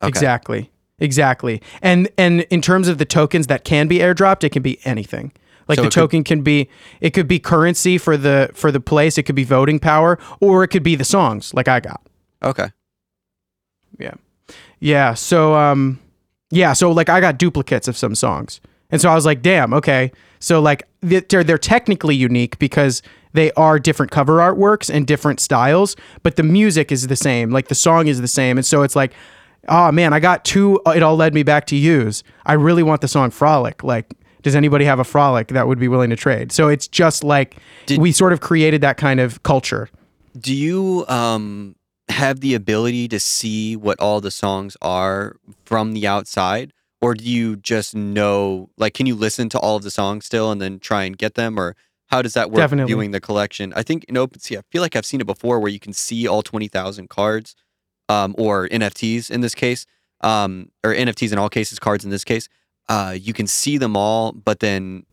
[0.03, 0.09] Okay.
[0.09, 1.61] exactly, exactly.
[1.83, 5.33] And and in terms of the tokens that can be airdropped, it can be anything.
[5.67, 6.69] Like So the it could- token can be,
[7.01, 9.17] it could be currency for the for the place.
[9.19, 12.01] It could be voting power, or it could be the songs, like I got.
[12.43, 12.69] Okay.
[13.99, 14.15] Yeah.
[14.81, 15.15] Yeah.
[15.15, 16.01] So um
[16.51, 18.61] yeah, so like I got duplicates of some songs.
[18.91, 20.13] And so I was like, damn, okay.
[20.39, 23.03] So like they're they're technically unique because
[23.33, 27.51] they are different cover artworks and different styles, but the music is the same.
[27.51, 28.57] Like the song is the same.
[28.59, 29.13] And so it's like,
[29.68, 32.22] oh man, I got two it all led me back to use.
[32.46, 33.83] I really want the song Frolic.
[33.85, 36.53] Like Does anybody have a frolic that would be willing to trade?
[36.53, 39.88] So it's just like Did- we sort of created that kind of culture.
[40.38, 41.77] Do you um
[42.11, 46.72] have the ability to see what all the songs are from the outside?
[47.00, 50.50] Or do you just know like can you listen to all of the songs still
[50.53, 51.59] and then try and get them?
[51.59, 51.77] Or
[52.09, 52.90] how does that work Definitely.
[52.92, 53.72] viewing the collection?
[53.74, 56.27] I think in OpenSea, I feel like I've seen it before where you can see
[56.29, 57.55] all twenty thousand cards,
[58.09, 59.87] um, or NFTs in this case,
[60.21, 62.49] um, or NFTs in all cases, cards in this case.
[62.88, 65.05] Uh, you can see them all, but then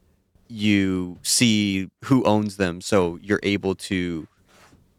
[0.49, 4.27] you see who owns them, so you're able to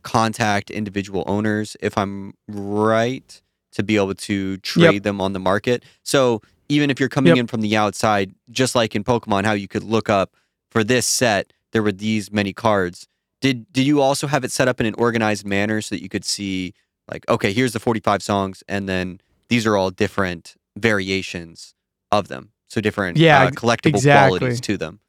[0.03, 3.41] contact individual owners, if I'm right,
[3.73, 5.85] to be able to trade them on the market.
[6.03, 7.41] So even if you're coming Yep.
[7.41, 10.35] in from the outside, just like in Pokemon, how you could look up
[10.71, 13.07] for this set, there were these many cards.
[13.41, 16.09] Did did you also have it set up in an organized manner so that you
[16.09, 16.75] could see
[17.13, 21.75] like, okay, here's the 45 songs, and then these are all different variations
[22.11, 24.39] of them, so different Yeah, uh, collectible exactly.
[24.39, 25.01] qualities to them.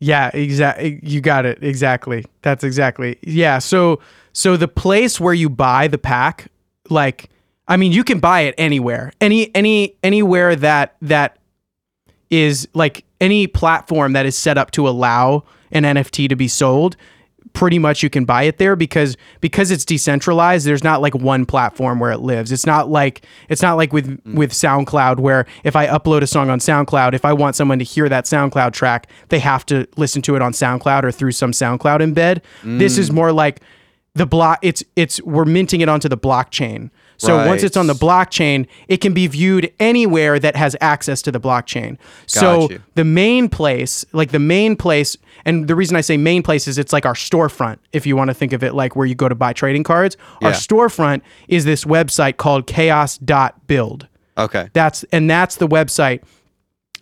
[0.00, 1.00] Yeah, exactly.
[1.02, 1.62] You got it.
[1.62, 2.24] Exactly.
[2.42, 3.18] That's exactly.
[3.22, 3.58] Yeah.
[3.58, 4.00] So,
[4.32, 6.48] so the place where you buy the pack,
[6.90, 7.30] like,
[7.68, 11.38] I mean, you can buy it anywhere, any, any, anywhere that that
[12.28, 16.96] is like any platform that is set up to allow an NFT to be sold.
[17.54, 20.66] Pretty much, you can buy it there because because it's decentralized.
[20.66, 22.52] There's not like one platform where it lives.
[22.52, 24.34] It's not like it's not like with mm.
[24.34, 27.84] with SoundCloud where if I upload a song on SoundCloud, if I want someone to
[27.84, 31.52] hear that SoundCloud track, they have to listen to it on SoundCloud or through some
[31.52, 32.42] SoundCloud embed.
[32.64, 33.14] This is mm.
[33.14, 33.60] more like
[34.14, 34.58] the block.
[34.62, 36.90] It's it's we're minting it onto the blockchain.
[37.16, 41.32] So once it's on the blockchain, it can be viewed anywhere that has access to
[41.32, 41.96] the blockchain.
[42.26, 42.82] So you.
[42.94, 46.78] the main place, like the main place, and the reason I say main place is
[46.78, 49.28] it's like our storefront, if you want to think of it like where you go
[49.28, 50.16] to buy trading cards.
[50.42, 50.56] Our Yeah.
[50.56, 54.08] storefront is this website called chaos.build.
[54.36, 54.68] Okay.
[54.72, 56.22] That's and that's the website.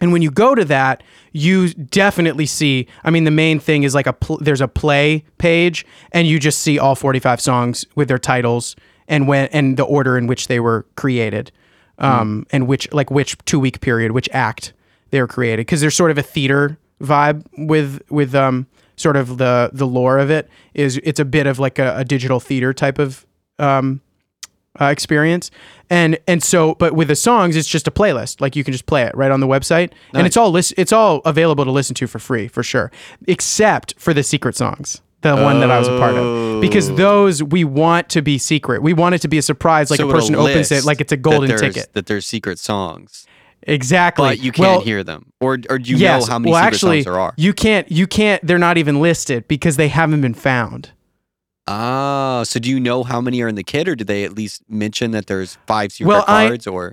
[0.01, 2.89] And when you go to that, you definitely see.
[3.05, 6.39] I mean, the main thing is like a pl- there's a play page, and you
[6.41, 8.75] just see all 45 songs with their titles
[9.07, 11.53] and when and the order in which they were created,
[11.99, 14.73] um, and which like which two week period, which act
[15.11, 15.59] they were created.
[15.67, 20.19] Because there's sort of a theater vibe with with um sort of the the lore
[20.19, 23.27] of it is it's a bit of like a, a digital theater type of
[23.59, 24.01] um
[24.81, 25.51] uh, experience.
[25.91, 28.41] And and so but with the songs it's just a playlist.
[28.41, 29.93] Like you can just play it right on the website.
[30.15, 32.91] And it's all list it's all available to listen to for free for sure
[33.29, 36.61] except for the secret songs the one that I was a part of.
[36.61, 36.97] Because Oh.
[36.97, 38.83] those we want to be secret.
[38.83, 41.13] We want it to be a surprise like So a person opens it like it's
[41.13, 41.93] a golden there's- ticket.
[41.93, 43.25] That there's secret songs,
[43.65, 46.53] exactly but you can't Well, hear them, or or do you yes know how many
[46.53, 47.35] well secret actually songs there are?
[47.37, 50.91] you can't you can't they're not even listed because they haven't been found
[51.69, 54.35] Ah, so do you know how many are in the kit, or did they at
[54.35, 56.67] least mention that there's five secret Well, I- cards?
[56.67, 56.93] or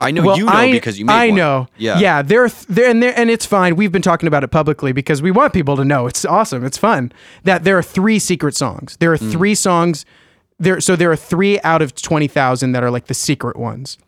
[0.00, 1.36] I know well, you know I, because you made I one.
[1.36, 1.66] know.
[1.76, 1.98] Yeah.
[1.98, 2.22] yeah.
[2.22, 3.74] They're th- they're and they're, and it's fine.
[3.76, 6.06] We've been talking about it publicly because we want people to know.
[6.06, 6.64] It's awesome.
[6.64, 7.12] It's fun
[7.44, 8.96] that there are three secret songs.
[9.00, 9.30] There are Mm.
[9.32, 10.06] three songs.
[10.58, 13.98] There so there are three out of twenty thousand that are like the secret ones,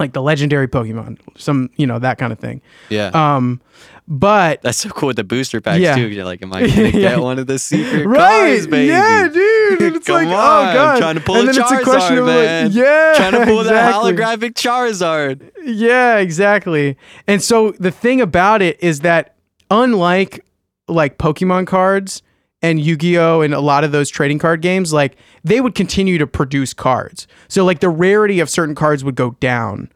[0.00, 2.60] like the legendary Pokemon, some you know that kind of thing.
[2.88, 3.60] Yeah, Um,
[4.08, 5.94] but that's so cool with the booster packs yeah.
[5.94, 6.08] too.
[6.08, 6.90] You're like, am I gonna Yeah.
[6.90, 8.88] get one of the secret right, cards, baby?
[8.88, 9.80] yeah, dude.
[9.82, 11.80] And it's Come like, on, oh god, trying to pull and a then it's a
[11.84, 14.12] question Charizard, of like, yeah, Trying to pull exactly.
[14.12, 15.50] that holographic Charizard.
[15.64, 16.96] Yeah, exactly.
[17.28, 19.36] And so the thing about it is that
[19.70, 20.44] unlike
[20.88, 22.22] like Pokemon cards
[22.62, 23.40] and Yu-Gi-Oh!
[23.40, 27.26] and a lot of those trading card games, like they would continue to produce cards.
[27.48, 29.90] So like the rarity of certain cards would go down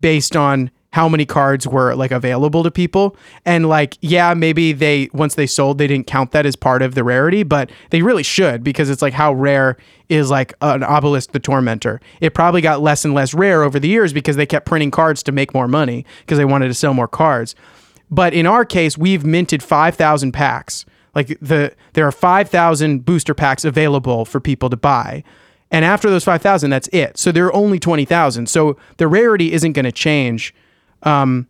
[0.00, 3.16] based on how many cards were like available to people.
[3.44, 6.94] And like yeah maybe they once they sold they didn't count that as part of
[6.94, 9.76] the rarity but they really should because it's like how rare
[10.08, 12.00] is like an obelisk the tormentor?
[12.20, 15.22] It probably got less and less rare over the years because they kept printing cards
[15.24, 17.54] to make more money because they wanted to sell more cards.
[18.10, 23.64] But in our case we've minted 5000 packs like the there are 5000 booster packs
[23.64, 25.24] available for people to buy
[25.70, 27.18] and after those 5,000, that's it.
[27.18, 28.48] So there are only 20,000.
[28.48, 30.54] So the rarity isn't going to change.
[31.02, 31.46] Um,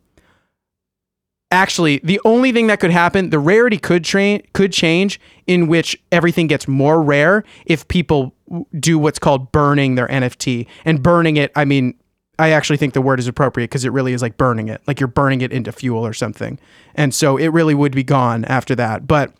[1.51, 5.99] actually, the only thing that could happen, the rarity could train could change in which
[6.11, 8.35] everything gets more rare if people
[8.77, 10.67] do what's called burning their NFT.
[10.83, 11.95] And burning it, I mean,
[12.37, 14.99] I actually think the word is appropriate because it really is like burning it, like
[14.99, 16.59] you're burning it into fuel or something.
[16.95, 19.07] And so it really would be gone after that.
[19.07, 19.33] But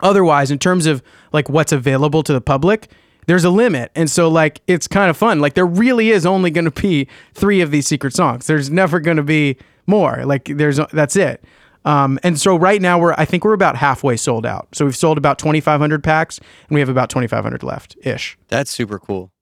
[0.00, 2.88] otherwise in terms of like what's available to the public
[3.26, 3.90] there's a limit.
[3.94, 5.40] And so like it's kind of fun.
[5.40, 8.46] Like there really is only going to be three of these secret songs.
[8.46, 9.56] There's never going to be
[9.86, 10.24] more.
[10.24, 11.44] Like there's that's it.
[11.84, 14.68] Um, and so right now we're i think we're about halfway sold out.
[14.72, 18.98] So we've sold about 2500 packs and we have about 2500 left ish That's super
[18.98, 19.32] cool.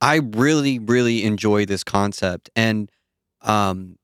[0.00, 2.50] I really, really enjoy this concept.
[2.56, 2.90] And
[3.42, 3.96] um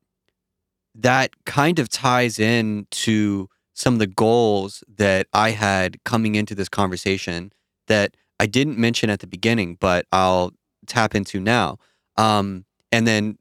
[0.95, 6.55] that kind of ties in to some of the goals that I had coming into
[6.55, 7.53] this conversation
[7.87, 10.53] that I didn't mention at the beginning, but I'll
[10.87, 11.79] tap into now.
[12.17, 13.39] Um, and then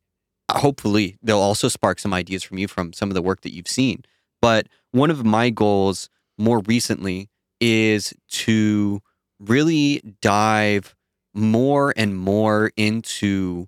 [0.52, 3.68] hopefully they'll also spark some ideas from you from some of the work that you've
[3.68, 4.04] seen.
[4.42, 7.30] But one of my goals more recently
[7.60, 9.02] is to
[9.40, 10.96] really dive
[11.34, 13.68] more and more into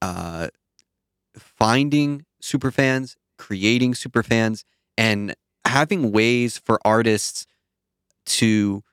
[0.00, 0.48] uh,
[1.36, 4.64] finding superfans, creating superfans,
[4.96, 5.34] and
[5.74, 7.46] having ways for artists
[8.24, 8.84] to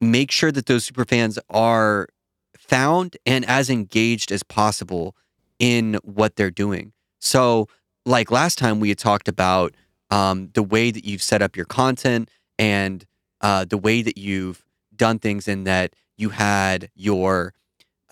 [0.00, 2.08] make sure that those superfans are
[2.56, 5.14] found and as engaged as possible
[5.58, 6.94] in what they're doing.
[7.20, 7.68] So,
[8.06, 9.74] like last time, we had talked about
[10.10, 13.04] um, the way that you've set up your content and
[13.42, 14.64] uh, the way that you've
[14.94, 17.52] done things, in that you had your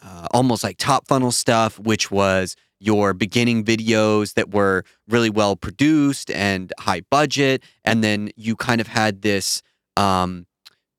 [0.03, 2.55] uh, almost like top funnel stuff, which was
[2.85, 8.81] your beginning videos that were really well produced and high budget, and then you kind
[8.81, 9.63] of had this
[9.97, 10.47] um,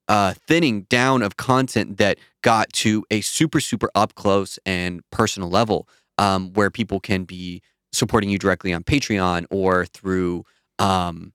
[0.08, 5.48] uh, thinning down of content that got to a super super up close and personal
[5.50, 7.60] level um, where people can be
[7.92, 10.44] supporting you directly on Patreon or through
[10.78, 11.32] um,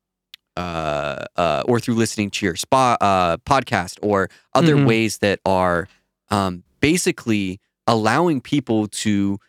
[0.58, 4.86] uh, uh, or through listening to your spa uh, podcast or other Mhm.
[4.86, 5.88] ways that are
[6.30, 9.40] um, basically allowing people to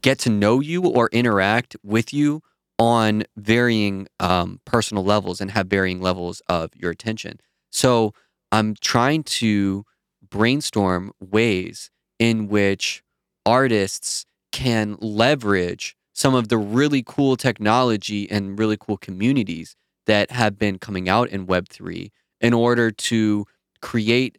[0.00, 2.42] get to know you or interact with you
[2.78, 7.38] on varying um, personal levels and have varying levels of your attention.
[7.70, 8.12] So
[8.50, 9.84] I'm trying to
[10.28, 13.02] brainstorm ways in which
[13.44, 19.74] artists can leverage some of the really cool technology and really cool communities
[20.06, 22.10] that have been coming out in Web3
[22.40, 23.46] in order to
[23.80, 24.38] create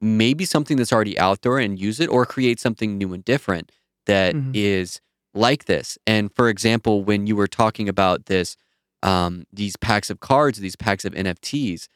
[0.00, 3.70] maybe something that's already out there and use it or create something new and different
[4.10, 4.96] that is
[5.34, 5.40] Mhm.
[5.40, 5.96] like this.
[6.06, 8.56] And for example, when you were talking about this,
[9.02, 11.88] um, these packs of cards, these packs of NFTs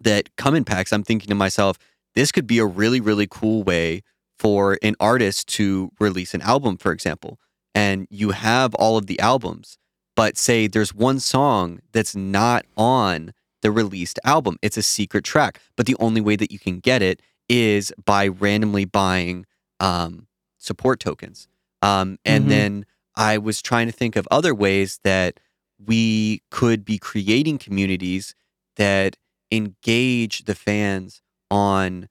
[0.00, 1.78] that come in packs, I'm thinking to myself,
[2.14, 4.02] this could be a really, really cool way
[4.38, 7.38] for an artist to release an album, for example.
[7.74, 9.78] And you have all of the albums,
[10.14, 13.32] but say there's one song that's not on
[13.62, 14.56] the released album.
[14.62, 18.28] It's a secret track, but the only way that you can get it is by
[18.28, 19.44] randomly buying
[19.80, 20.27] um,
[20.58, 21.48] support tokens.
[21.82, 22.48] Um, and Mhm.
[22.48, 25.40] then I was trying to think of other ways that
[25.84, 28.34] we could be creating communities
[28.76, 29.16] that
[29.50, 32.08] engage the fans on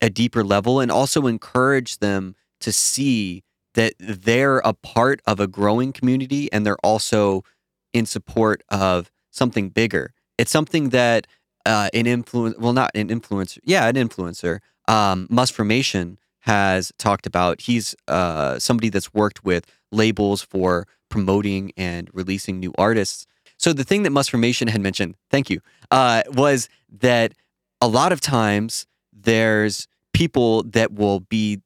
[0.00, 3.42] a deeper level and also encourage them to see
[3.74, 7.42] that they're a part of a growing community and they're also
[7.92, 10.12] in support of something bigger.
[10.38, 11.26] It's something that
[11.64, 14.58] uh, an influence, well, not an influencer, yeah, an influencer,
[14.88, 17.60] um, Musformation has talked about.
[17.60, 23.26] He's uh, somebody that's worked with labels for promoting and releasing new artists.
[23.58, 26.68] So the thing that Musformation had mentioned, thank you, uh, was
[27.00, 27.34] that
[27.80, 31.60] a lot of times there's people that will be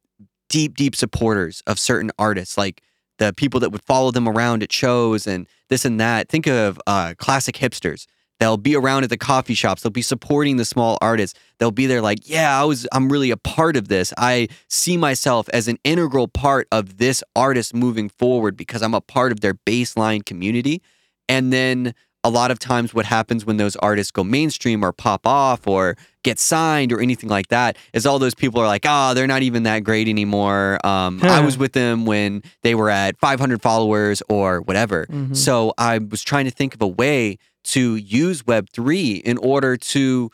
[0.48, 2.82] deep, deep supporters of certain artists, like
[3.18, 6.28] the people that would follow them around at shows and this and that.
[6.28, 8.06] Think of uh, classic hipsters.
[8.38, 9.82] They'll be around at the coffee shops.
[9.82, 11.38] They'll be supporting the small artists.
[11.58, 14.12] They'll be there like, yeah, I was, I'm really a part of this.
[14.18, 19.00] I see myself as an integral part of this artist moving forward because I'm a
[19.00, 20.82] part of their baseline community.
[21.28, 25.26] And then a lot of times, what happens when those artists go mainstream or pop
[25.28, 29.14] off or get signed or anything like that is all those people are like, oh,
[29.14, 30.84] they're not even that great anymore.
[30.84, 35.06] Um, I was with them when they were at 500 followers or whatever.
[35.06, 35.36] Mhm.
[35.36, 40.30] So I was trying to think of a way to use Web3 in order to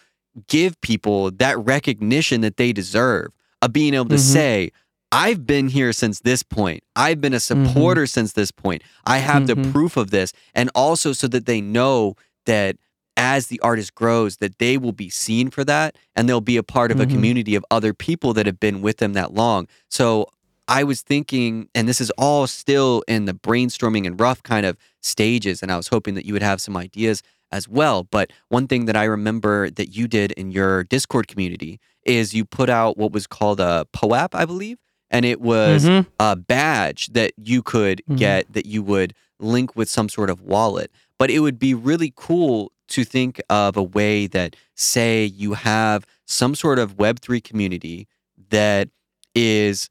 [0.49, 3.29] give people that recognition that they deserve
[3.61, 4.19] of being able to Mhm.
[4.19, 4.71] say,
[5.15, 6.83] I've been here since this point.
[6.97, 8.83] I've been a supporter since this point.
[9.05, 9.71] I have the Mhm.
[9.73, 10.33] proof of this.
[10.55, 12.17] And also so that they know
[12.47, 12.77] that
[13.15, 16.63] as the artist grows, that they will be seen for that and they'll be a
[16.63, 17.11] part of a Mhm.
[17.11, 19.69] community of other people that have been with them that long.
[19.91, 20.29] So
[20.73, 24.79] I was thinking, and this is all still in the brainstorming and rough kind of
[25.03, 28.05] stages, and I was hoping that you would have some ideas as well.
[28.05, 32.47] But one thing that I remember that you did in your Discord community is you
[32.47, 34.79] put out what was called a POAP, I believe,
[35.11, 36.07] and it was Mhm.
[36.19, 38.17] a badge that you could Mhm.
[38.17, 40.91] get that you would link with some sort of wallet.
[41.19, 46.07] But it would be really cool to think of a way that, say, you have
[46.25, 48.09] some sort of Web3 community
[48.49, 48.89] that
[49.35, 49.91] is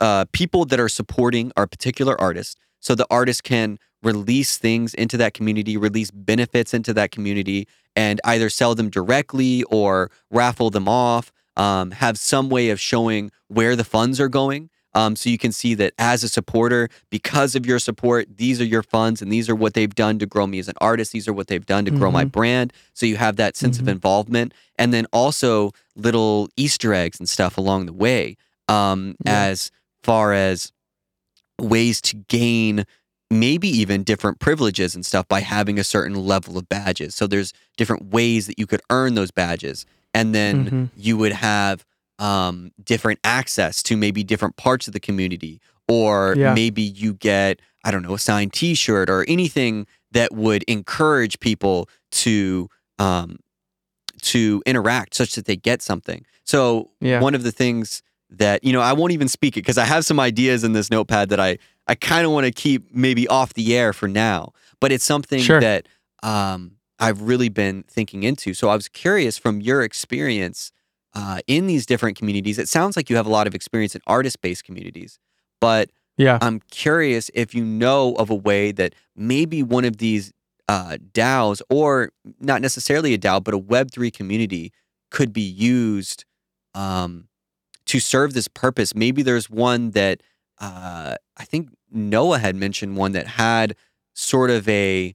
[0.00, 2.58] uh, people that are supporting our particular artist.
[2.80, 8.20] So the artist can release things into that community, release benefits into that community, and
[8.24, 11.32] either sell them directly or raffle them off.
[11.56, 14.70] Um, have some way of showing where the funds are going.
[14.94, 18.64] Um, so you can see that as a supporter, because of your support, these are
[18.64, 21.12] your funds and these are what they've done to grow me as an artist.
[21.12, 22.72] These are what they've done to grow my brand.
[22.92, 24.52] So you have that sense of involvement.
[24.76, 28.36] And then also little Easter eggs and stuff along the way
[28.68, 29.70] um, as
[30.02, 30.72] far as
[31.60, 32.84] ways to gain
[33.30, 37.14] maybe even different privileges and stuff by having a certain level of badges.
[37.14, 39.86] So there's different ways that you could earn those badges.
[40.12, 40.90] And then Mhm.
[40.96, 41.84] you would have
[42.18, 45.60] um, different access to maybe different parts of the community.
[45.88, 46.54] Or Yeah.
[46.54, 51.40] maybe you get, I don't know, a signed t shirt or anything that would encourage
[51.40, 53.38] people to um,
[54.20, 56.24] to interact such that they get something.
[56.44, 57.20] So Yeah.
[57.20, 58.02] one of the things
[58.38, 60.90] that you know I won't even speak it because I have some ideas in this
[60.90, 64.52] notepad that I I kind of want to keep maybe off the air for now,
[64.80, 65.60] but it's something Sure.
[65.60, 65.88] that
[66.22, 68.54] um, I've really been thinking into.
[68.54, 70.70] So I was curious from your experience
[71.14, 72.58] uh, in these different communities.
[72.58, 75.18] It sounds like you have a lot of experience in artist based communities,
[75.60, 76.38] but Yeah.
[76.40, 80.32] I'm curious if you know of a way that maybe one of these
[80.68, 84.72] uh, DAOs, or not necessarily a DAO, but a Web3 community
[85.10, 86.24] could be used
[86.74, 87.26] um,
[87.86, 88.94] to serve this purpose.
[88.94, 90.22] Maybe there's one that
[90.60, 93.74] uh, I think Noah had mentioned one that had
[94.14, 95.14] sort of a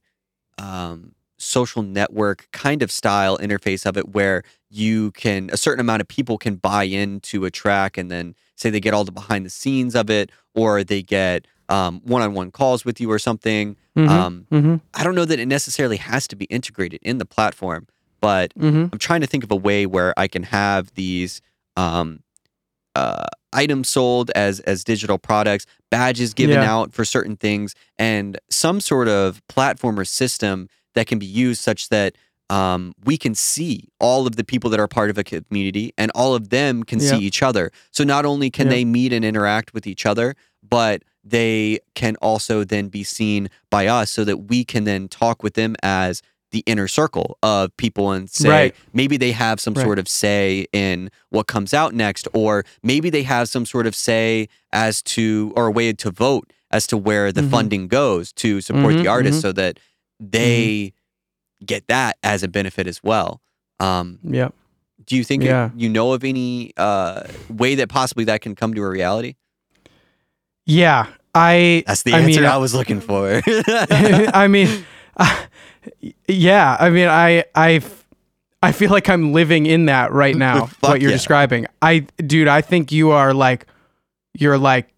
[0.58, 6.00] um, social network kind of style interface of it where you can a certain amount
[6.02, 9.46] of people can buy into a track and then say they get all the behind
[9.46, 14.08] the scenes of it or they get um, one-on-one calls with you or something Mhm.
[14.08, 14.76] um, mm-hmm.
[14.94, 17.86] i don't know that it necessarily has to be integrated in the platform
[18.20, 18.86] but Mm-hmm.
[18.92, 21.40] i'm trying to think of a way where i can have these
[21.76, 22.20] um,
[22.98, 23.26] uh,
[23.62, 26.72] items sold as as digital products badges given Yeah.
[26.74, 27.68] out for certain things
[28.12, 32.10] and some sort of platform or system that can be used such that
[32.50, 33.74] um, we can see
[34.06, 36.98] all of the people that are part of a community and all of them can
[37.08, 37.70] see each other.
[37.96, 38.74] So not only can Yeah.
[38.76, 40.34] they meet and interact with each other,
[40.76, 40.96] but
[41.34, 45.54] they can also then be seen by us so that we can then talk with
[45.60, 48.74] them as the inner circle of people and say Right.
[48.94, 49.84] maybe they have some Right.
[49.84, 53.94] sort of say in what comes out next or maybe they have some sort of
[53.94, 57.50] say as to or a way to vote as to where the Mhm.
[57.50, 59.42] funding goes to support Mhm, the artist mhm.
[59.42, 59.78] so that
[60.20, 60.92] they
[61.64, 63.40] get that as a benefit as well.
[63.80, 64.48] Um, Yeah.
[65.06, 65.70] do you think Yeah.
[65.76, 69.34] you know of any uh, way that possibly that can come to a reality?
[70.66, 71.06] Yeah.
[71.34, 73.42] I That's the I answer mean, I was looking for.
[73.46, 74.84] I mean,
[75.16, 75.36] uh,
[76.26, 76.76] yeah.
[76.78, 77.82] I mean, I I
[78.62, 80.66] I feel like I'm living in that right now.
[80.80, 81.16] What you're yeah.
[81.16, 83.66] describing, I dude, I think you are like,
[84.34, 84.92] you're like,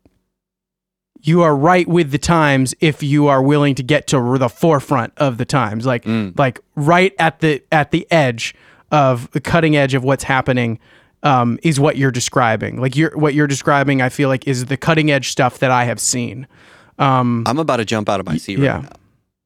[1.21, 5.13] you are right with the times if you are willing to get to the forefront
[5.19, 6.39] of the times, like Mm.
[6.39, 8.55] like right at the at the edge
[8.91, 10.79] of the cutting edge of what's happening.
[11.23, 12.81] Um, is what you're describing.
[12.81, 15.85] Like you're what you're describing, I feel like is the cutting edge stuff that I
[15.85, 16.47] have seen.
[16.99, 18.73] Um, I'm about to jump out of my seat yeah.
[18.77, 18.89] right now.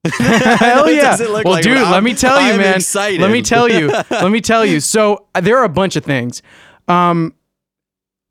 [0.18, 1.16] Hell yeah!
[1.18, 2.76] look Well, like dude, let me tell you, I'm man.
[2.76, 3.20] excited.
[3.20, 3.88] Let me tell you.
[4.10, 4.80] let me tell you.
[4.80, 6.42] So uh, there are a bunch of things.
[6.88, 7.34] Um,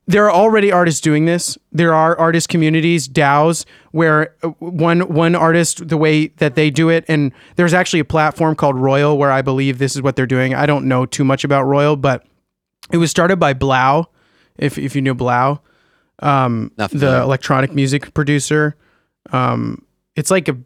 [0.05, 1.57] there are already artists doing this.
[1.71, 6.89] There are artist communities, DAOs, where uh, one one artist, the way that they do
[6.89, 10.27] it, and there's actually a platform called Royal where I believe this is what they're
[10.27, 10.53] doing.
[10.53, 12.25] I don't know too much about Royal, but
[12.91, 14.05] it was started by 3LAU,
[14.57, 15.59] if if you knew 3LAU,
[16.19, 18.75] um, the electronic music producer.
[19.31, 20.57] Um, it's like a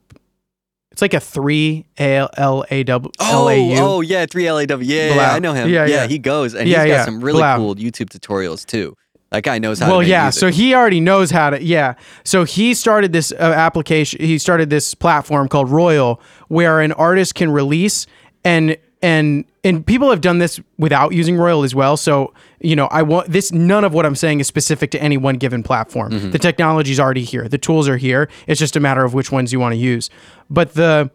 [0.97, 3.47] it's like a three A L A W L Oh,
[3.97, 4.91] oh yeah, three L A W.
[4.95, 5.69] Yeah, yeah, I know him.
[5.69, 6.07] Yeah, Yeah, yeah.
[6.07, 7.05] he goes and Yeah, he's got yeah.
[7.05, 7.57] some really 3LAU.
[7.57, 8.95] cool YouTube tutorials too.
[9.29, 9.91] That guy knows how.
[9.91, 10.39] well yeah music.
[10.39, 11.93] so he already knows how to yeah
[12.23, 17.35] so he started this uh, application he started this platform called royal where an artist
[17.35, 18.07] can release
[18.43, 22.87] and and and people have done this without using royal as well so you know
[22.87, 26.11] i want this none of what i'm saying is specific to any one given platform
[26.11, 26.31] Mm-hmm.
[26.31, 29.53] the technology's already here the tools are here it's just a matter of which ones
[29.53, 30.09] you want to use
[30.49, 31.11] but the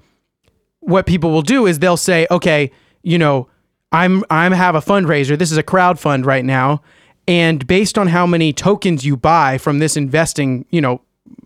[0.80, 2.68] what people will do is they'll say, okay,
[3.04, 3.46] you know,
[3.92, 5.38] I'm I'm have a fundraiser.
[5.38, 6.82] This is a crowd fund right now,
[7.28, 11.00] and based on how many tokens you buy from this investing, you know,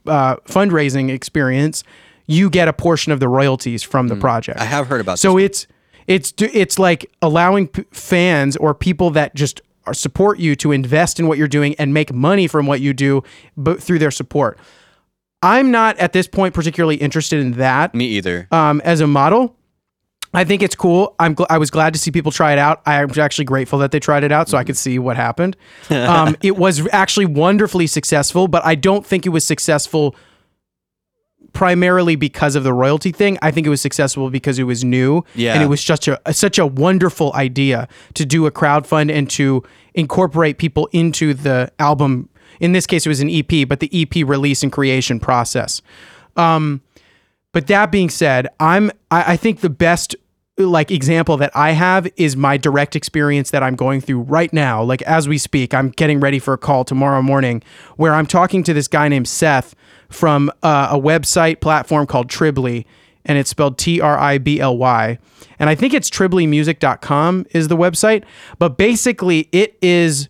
[0.07, 1.85] uh, fundraising experience,
[2.27, 4.59] you get a portion of the royalties from the project.
[4.59, 5.19] I have heard about.
[5.19, 5.67] So it's
[6.07, 9.61] it's it's like allowing p- fans or people that just
[9.93, 13.23] support you to invest in what you're doing and make money from what you do,
[13.57, 14.59] but through their support.
[15.43, 18.49] I'm not at this point particularly interested in that me either.
[18.51, 19.55] um, as a model.
[20.35, 21.15] I think it's cool.
[21.19, 22.83] I'm gl- I was glad to see people try it out.
[22.85, 25.57] I'm actually grateful that they tried it out so I could see what happened.
[25.91, 30.15] Um, it was actually wonderfully successful, but I don't think it was successful
[31.57, 33.39] primarily because of the royalty thing.
[33.41, 35.55] I think it was successful because it was new Yeah.
[35.55, 39.63] and it was such a such a wonderful idea to do a crowdfund and to
[39.95, 42.29] incorporate people into the album
[42.61, 45.83] In this case, it was an EP, but the EP release and creation process.
[46.37, 46.81] Um,
[47.53, 50.15] but that being said, I'm I, I think the best
[50.59, 54.83] like example that I have is my direct experience that I'm going through right now.
[54.83, 57.63] Like as we speak, I'm getting ready for a call tomorrow morning
[57.97, 59.75] where I'm talking to this guy named Seth
[60.09, 62.87] from uh, a website platform called Tribly,
[63.25, 65.19] and it's spelled T R I B L Y.
[65.59, 68.25] And I think it's triblymusic.com is the website,
[68.59, 70.29] but basically it is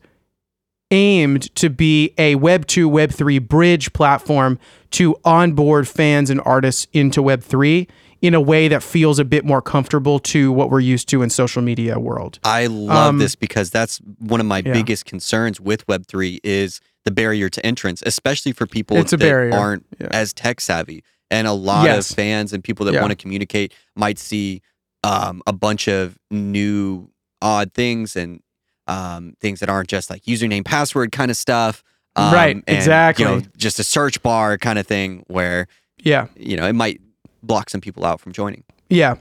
[0.92, 4.58] aimed to be a Web 2, Web 3 bridge platform
[4.92, 7.88] to onboard fans and artists into Web 3
[8.22, 11.30] in a way that feels a bit more comfortable to what we're used to in
[11.30, 12.38] social media world.
[12.44, 14.72] I love this because that's one of my Um, yeah.
[14.72, 19.54] biggest concerns with Web3 is the barrier to entrance, especially for people that barrier.
[19.54, 20.08] aren't Yeah.
[20.10, 21.02] as tech savvy.
[21.30, 22.10] And a lot Yes.
[22.10, 23.00] of fans and people that Yeah.
[23.00, 24.62] want to communicate might see
[25.04, 27.10] um, a bunch of new
[27.40, 28.40] odd things and
[28.88, 31.82] um, things that aren't just like username, password kind of stuff.
[32.16, 33.24] Um, Right, and, exactly.
[33.24, 35.66] You know, just a search bar kind of thing where,
[36.02, 36.26] Yeah.
[36.36, 37.00] you know, it might
[37.46, 38.64] block some people out from joining.
[38.88, 39.16] Yeah.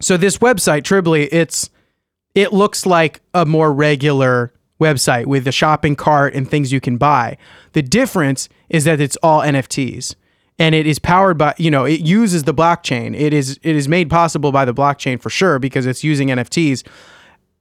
[0.00, 1.70] So this website, Tribly, it's
[2.34, 6.96] it looks like a more regular website with a shopping cart and things you can
[6.96, 7.36] buy.
[7.72, 10.14] The difference is that it's all NFTs.
[10.58, 13.18] And it is powered by, you know, it uses the blockchain.
[13.18, 16.86] It is it is made possible by the blockchain for sure because it's using NFTs.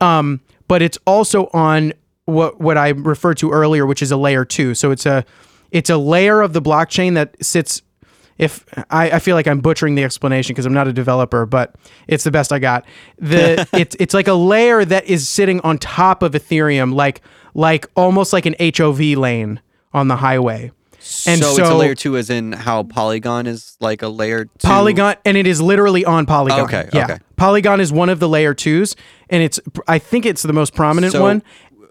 [0.01, 1.93] Um, but it's also on
[2.25, 4.73] what what I referred to earlier, which is a layer two.
[4.75, 5.23] So it's a
[5.71, 7.81] it's a layer of the blockchain that sits
[8.39, 11.75] if I, I feel like I'm butchering the explanation because I'm not a developer, but
[12.07, 12.85] it's the best I got.
[13.17, 17.21] The it's it's like a layer that is sitting on top of Ethereum, like
[17.53, 19.61] like almost like an HOV lane
[19.93, 20.71] on the highway.
[21.25, 24.45] And so, so, it's a layer two, as in how Polygon is like a layer
[24.45, 24.67] two.
[24.67, 26.61] Polygon, and it is literally on Polygon.
[26.61, 27.03] Okay, yeah.
[27.05, 27.17] okay.
[27.35, 28.95] Polygon is one of the layer twos,
[29.29, 31.43] and it's I think it's the most prominent So, one.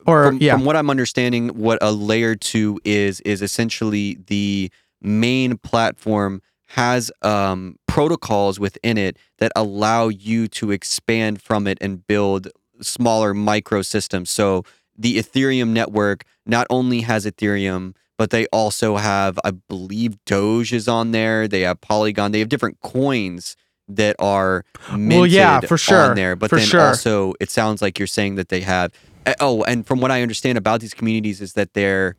[0.06, 4.70] Or from, yeah, from what I'm understanding, what a layer two is is essentially the
[5.00, 6.42] main platform
[6.72, 12.48] has um, protocols within it that allow you to expand from it and build
[12.80, 14.28] smaller microsystems.
[14.28, 14.64] So
[14.96, 20.88] the Ethereum network not only has Ethereum, but they also have, I believe, Doge is
[20.88, 21.46] on there.
[21.48, 22.32] They have Polygon.
[22.32, 26.36] They have different coins that are minted yeah, for sure, on there.
[26.36, 26.88] But for then sure.
[26.88, 28.92] also, it sounds like you're saying that they have.
[29.24, 32.16] uh, Oh, and from what I understand about these communities is that they're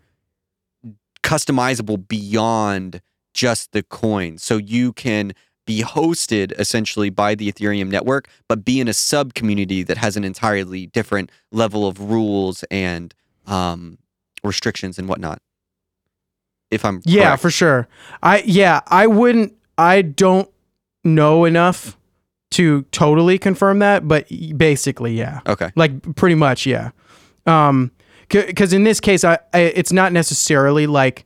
[1.30, 3.02] customizable beyond
[3.36, 4.38] just the coin.
[4.40, 5.34] So you can
[5.68, 10.18] be hosted essentially by the Ethereum network, but be in a sub community that has
[10.18, 13.14] an entirely different level of rules and
[13.46, 14.00] um,
[14.44, 15.40] restrictions and whatnot.
[16.72, 17.42] If I'm yeah, correct.
[17.44, 17.88] for sure.
[18.24, 19.54] I yeah, I wouldn't.
[19.78, 20.50] I don't
[21.04, 21.98] know enough
[22.52, 24.28] to totally confirm that, but
[24.58, 25.42] basically, yeah.
[25.48, 26.92] okay, like pretty much yeah
[27.46, 27.92] um
[28.30, 31.26] because in this case I, I it's not necessarily like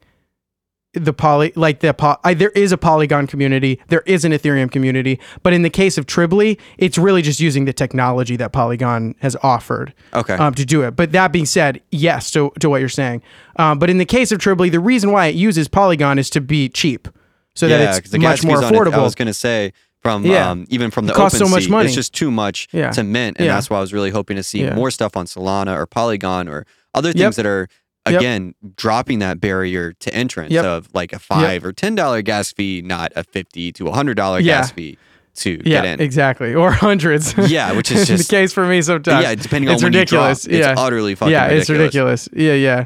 [0.93, 4.70] the poly like the po- I, there is a polygon community there is an ethereum
[4.72, 9.16] community but in the case of tribly it's really just using the technology that polygon
[9.20, 12.80] has offered okay, um, to do it but that being said yes to, to what
[12.80, 13.24] you're saying
[13.58, 16.39] um, but in the case of tribly the reason why it uses polygon is to
[16.39, 17.08] be cheap
[17.56, 19.74] so yeah, that it's much more on it, affordable I was gonna say
[20.04, 20.51] from Yeah.
[20.51, 21.86] um, even from the It costs so much money.
[21.86, 22.91] it's just too much Yeah.
[22.91, 23.56] to mint, and Yeah.
[23.56, 26.66] that's why I was really hoping to see more stuff on Solana or Polygon or
[26.94, 27.34] other things Yep.
[27.36, 27.68] that are
[28.10, 28.20] Yep.
[28.20, 30.66] again dropping that barrier to entrance Yep.
[30.66, 34.16] of like a five or ten dollar gas fee, not a fifty to a hundred
[34.18, 34.58] dollar Yeah.
[34.60, 34.98] gas fee
[35.36, 36.02] to yeah get in.
[36.02, 39.84] exactly or hundreds Yeah, which is the case for me sometimes yeah, depending on it's
[39.84, 41.62] when ridiculous you drop, yeah it's utterly fucking yeah, ridiculous.
[41.62, 42.30] it's ridiculous.
[42.36, 42.86] Yeah, yeah.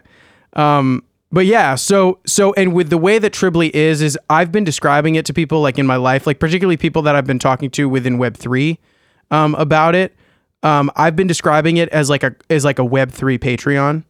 [0.78, 4.64] Um, but yeah, so so and with the way that Tribly is, is I've been
[4.64, 7.70] describing it to people like in my life, like particularly people that I've been talking
[7.72, 8.80] to within Web three,
[9.32, 10.16] um, about it.
[10.64, 14.04] Um, I've been describing it as like a as like a Web three Patreon.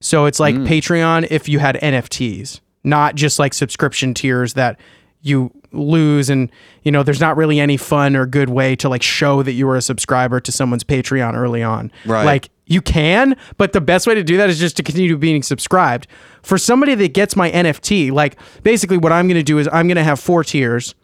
[0.00, 4.78] So it's like Patreon if you had NFTs, not just like subscription tiers that
[5.22, 6.50] you lose and
[6.82, 9.66] you know there's not really any fun or good way to like show that you
[9.66, 11.90] were a subscriber to someone's Patreon early on.
[12.04, 12.24] Right.
[12.24, 15.42] Like you can, but the best way to do that is just to continue being
[15.42, 16.08] subscribed.
[16.42, 19.86] For somebody that gets my NFT, like basically what I'm going to do is I'm
[19.86, 20.94] going to have four tiers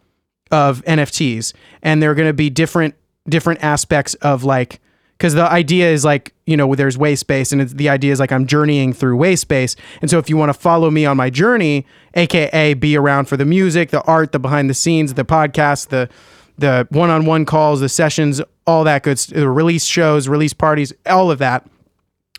[0.51, 2.95] of NFTs and they're going to be different
[3.27, 4.81] different aspects of like
[5.17, 8.45] because the idea is like you know there's Wayspace and the idea is like i'm
[8.45, 9.75] journeying through Wayspace.
[10.01, 11.85] And so if you want to follow me on my journey
[12.15, 16.09] aka be around for the music the art the behind the scenes the podcast the
[16.57, 21.39] the one-on-one calls the sessions all that good the release shows release parties all of
[21.39, 21.65] that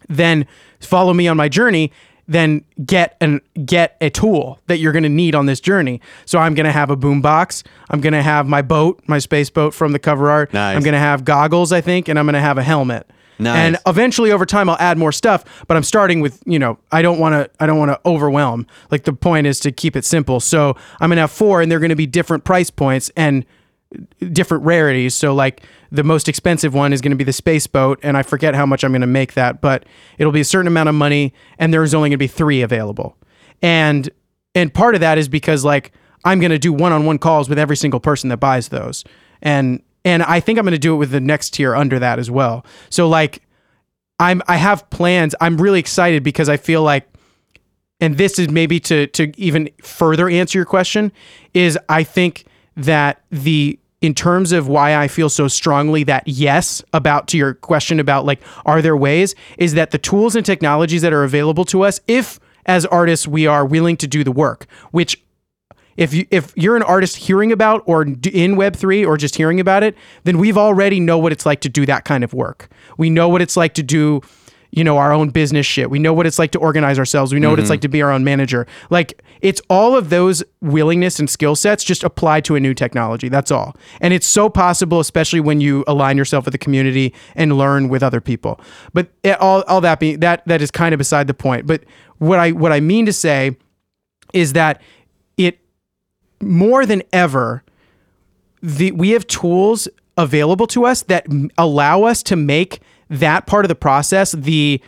[0.08, 0.46] then
[0.80, 1.90] follow me on my journey
[2.26, 6.38] then get an get a tool that you're going to need on this journey so
[6.38, 9.50] i'm going to have a boom box i'm going to have my boat my space
[9.50, 10.76] boat from the cover art Nice.
[10.76, 13.08] i'm going to have goggles i think and i'm going to have a helmet
[13.38, 13.56] Nice.
[13.56, 17.02] And eventually over time I'll add more stuff, but I'm starting with, you know, I
[17.02, 18.66] don't want to I don't want to overwhelm.
[18.90, 20.38] Like the point is to keep it simple.
[20.38, 23.44] So I'm going to have four and they're going to be different price points and
[24.32, 25.14] different rarities.
[25.14, 28.22] So like the most expensive one is going to be the space boat and I
[28.22, 29.84] forget how much I'm going to make that, but
[30.18, 33.16] it'll be a certain amount of money and there's only going to be 3 available.
[33.62, 34.10] And
[34.54, 35.92] and part of that is because like
[36.24, 39.04] I'm going to do one-on-one calls with every single person that buys those.
[39.42, 42.18] And and I think I'm going to do it with the next tier under that
[42.18, 42.64] as well.
[42.90, 43.42] So like
[44.18, 45.34] I'm I have plans.
[45.40, 47.08] I'm really excited because I feel like
[48.00, 51.12] and this is maybe to to even further answer your question
[51.52, 52.44] is I think
[52.76, 57.54] that the in terms of why I feel so strongly that yes about to your
[57.54, 61.64] question about like are there ways is that the tools and technologies that are available
[61.64, 65.24] to us if as artists we are willing to do the work which
[65.96, 69.82] if you if you're an artist hearing about or in web3 or just hearing about
[69.82, 72.68] it then we've already know what it's like to do that kind of work.
[72.98, 74.20] We know what it's like to do
[74.76, 75.88] you know our own business shit.
[75.88, 77.32] We know what it's like to organize ourselves.
[77.32, 77.72] We know what it's mm-hmm.
[77.72, 78.66] like to be our own manager.
[78.90, 83.28] Like it's all of those willingness and skill sets just applied to a new technology.
[83.28, 83.76] That's all.
[84.00, 88.02] And it's so possible especially when you align yourself with the community and learn with
[88.02, 88.60] other people.
[88.92, 91.66] But it, all, all that being that that is kind of beside the point.
[91.66, 91.84] But
[92.18, 93.56] what i what i mean to say
[94.32, 94.80] is that
[95.36, 95.58] it
[96.40, 97.62] more than ever
[98.62, 102.80] the we have tools available to us that m- allow us to make
[103.10, 104.80] that part of the process the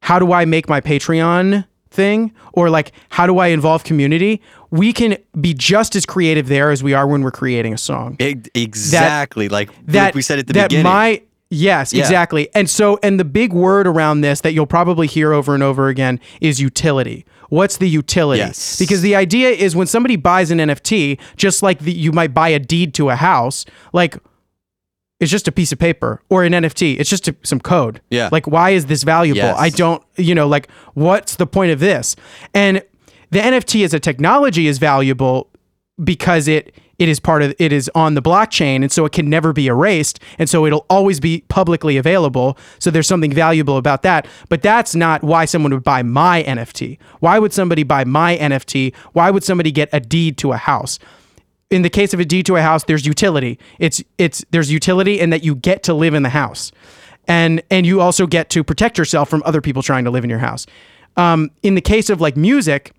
[0.00, 4.40] how do I make my Patreon thing or like how do I involve community
[4.70, 8.16] we can be just as creative there as we are when we're creating a song
[8.54, 9.48] exactly.
[9.48, 10.84] like that like we said at the that beginning.
[10.84, 12.02] my yes Yeah.
[12.02, 15.62] exactly and so and the big word around this that you'll probably hear over and
[15.62, 18.78] over again is utility what's the utility Yes.
[18.78, 22.50] because the idea is when somebody buys an nft just like the, you might buy
[22.50, 23.64] a deed to a house
[23.94, 24.18] like
[25.20, 28.00] it's just a piece of paper or an nft it's just a, some code.
[28.10, 28.28] Yeah.
[28.30, 29.38] like why is this valuable?
[29.38, 29.56] Yes.
[29.58, 32.16] i don't you know like what's the point of this?
[32.54, 32.82] And
[33.30, 35.50] the nft as a technology is valuable
[36.02, 39.28] because it it is part of it is on the blockchain and so it can
[39.30, 42.58] never be erased and so it'll always be publicly available.
[42.78, 44.26] So there's something valuable about that.
[44.48, 48.94] But that's not why someone would buy my nft why would somebody buy my nft
[49.12, 50.98] why would somebody get a deed to a house
[51.70, 55.20] in the case of a deed to a house there's utility it's it's there's utility
[55.20, 56.72] in that you get to live in the house
[57.26, 60.30] and and you also get to protect yourself from other people trying to live in
[60.30, 60.66] your house
[61.18, 62.92] um, in the case of like music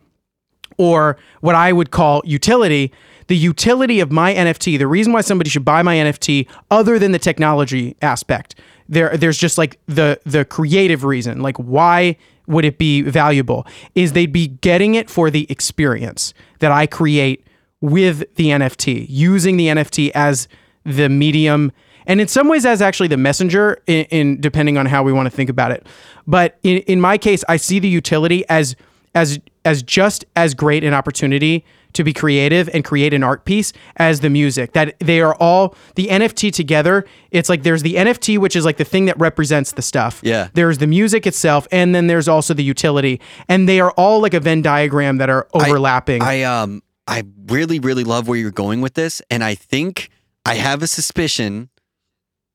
[0.77, 2.91] or what I would call utility,
[3.27, 7.11] the utility of my NFT, the reason why somebody should buy my NFT other than
[7.11, 8.55] the technology aspect.
[8.87, 12.17] There there's just like the the creative reason, like why
[12.47, 17.45] would it be valuable is they'd be getting it for the experience that I create
[17.81, 20.47] with the NFT, using the NFT as
[20.85, 21.71] the medium
[22.05, 25.27] and in some ways as actually the messenger in, in depending on how we want
[25.27, 25.85] to think about it.
[26.25, 28.75] But in, in my case, I see the utility as
[29.13, 31.63] as as just as great an opportunity
[31.93, 35.73] to be creative and create an art piece as the music that they are all
[35.95, 39.71] the nft together it's like there's the nft which is like the thing that represents
[39.71, 40.49] the stuff Yeah.
[40.53, 44.35] there's the music itself and then there's also the utility and they are all like
[44.35, 48.81] a venn diagram that are overlapping I um I really really love where you're going
[48.81, 50.09] with this, and I think
[50.45, 51.69] I have a suspicion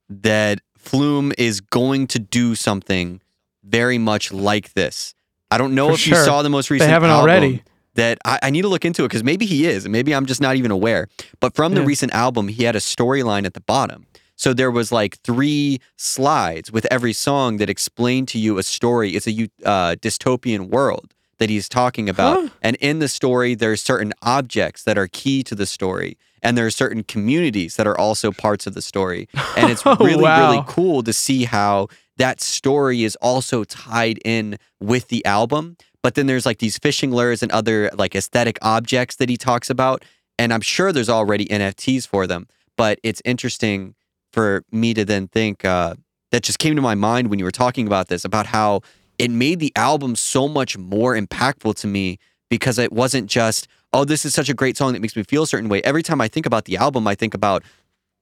[0.09, 3.21] that Flume is going to do something
[3.65, 5.15] very much like this.
[5.51, 7.63] I don't know For if you saw the most recent They haven't album already.
[7.95, 10.27] That I, I need to look into it because maybe he is, and maybe I'm
[10.27, 11.09] just not even aware.
[11.41, 11.87] But from the Yeah.
[11.87, 14.07] recent album, he had a storyline at the bottom.
[14.37, 19.11] So there was like three slides with every song that explained to you a story.
[19.11, 22.41] It's a uh, dystopian world that he's talking about.
[22.43, 22.49] Huh.
[22.63, 26.17] And in the story, there's certain objects that are key to the story.
[26.43, 29.29] And there are certain communities that are also parts of the story.
[29.57, 30.51] And it's Oh, really, wow.
[30.51, 35.77] really cool to see how that story is also tied in with the album.
[36.03, 39.71] But then there's like these fishing lures and other like aesthetic objects that he talks
[39.71, 40.05] about.
[40.39, 42.47] And I'm sure there's already NFTs for them.
[42.77, 43.95] But it's interesting
[44.33, 45.95] for me to then think uh,
[46.31, 48.81] that just came to my mind when you were talking about this about how
[49.19, 52.19] it made the album so much more impactful to me
[52.51, 55.43] because it wasn't just oh this is such a great song that makes me feel
[55.43, 55.83] a certain way.
[55.83, 57.63] Every time i think about the album i think about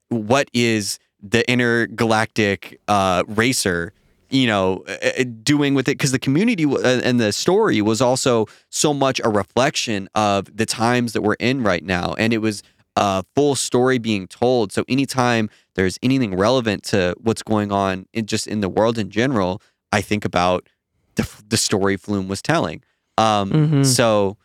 [0.09, 3.93] what is the intergalactic uh, racer
[4.31, 8.01] you know uh, uh, doing with it because the community uh, and the story was
[8.01, 12.15] also so much a reflection of the times that we're in right now.
[12.15, 12.63] And it was
[12.97, 14.73] a full story being told.
[14.73, 19.11] So anytime there's anything relevant to what's going on in just in the world in
[19.11, 19.63] general
[19.93, 20.69] i think about
[21.17, 22.83] the, the story flume was telling
[23.19, 23.85] um, Mhm.
[23.87, 24.37] so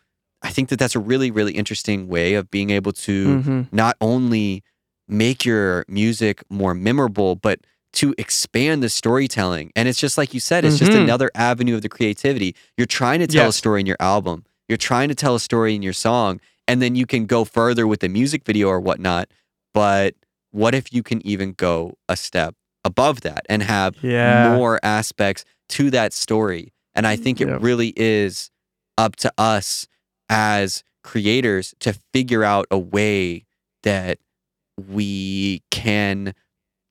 [0.41, 3.67] i think that that's a really really interesting way of being able to Mhm.
[3.71, 4.63] not only
[5.07, 7.59] make your music more memorable, but
[7.93, 9.71] to expand the storytelling.
[9.73, 11.03] And it's just like you said, it's just Mhm.
[11.03, 12.53] another avenue of the creativity.
[12.77, 15.73] You're trying to tell a story in your album, you're trying to tell a story
[15.75, 19.29] in your song, and then you can go further with the music video or whatnot.
[19.73, 20.15] But
[20.51, 22.53] what if you can even go a step
[22.83, 24.49] above that and have Yeah.
[24.49, 26.73] more aspects to that story?
[26.95, 27.61] And I think it Yep.
[27.61, 28.49] really is
[28.97, 29.87] up to us
[30.29, 33.45] as creators to figure out a way
[33.83, 34.19] that
[34.77, 36.33] we can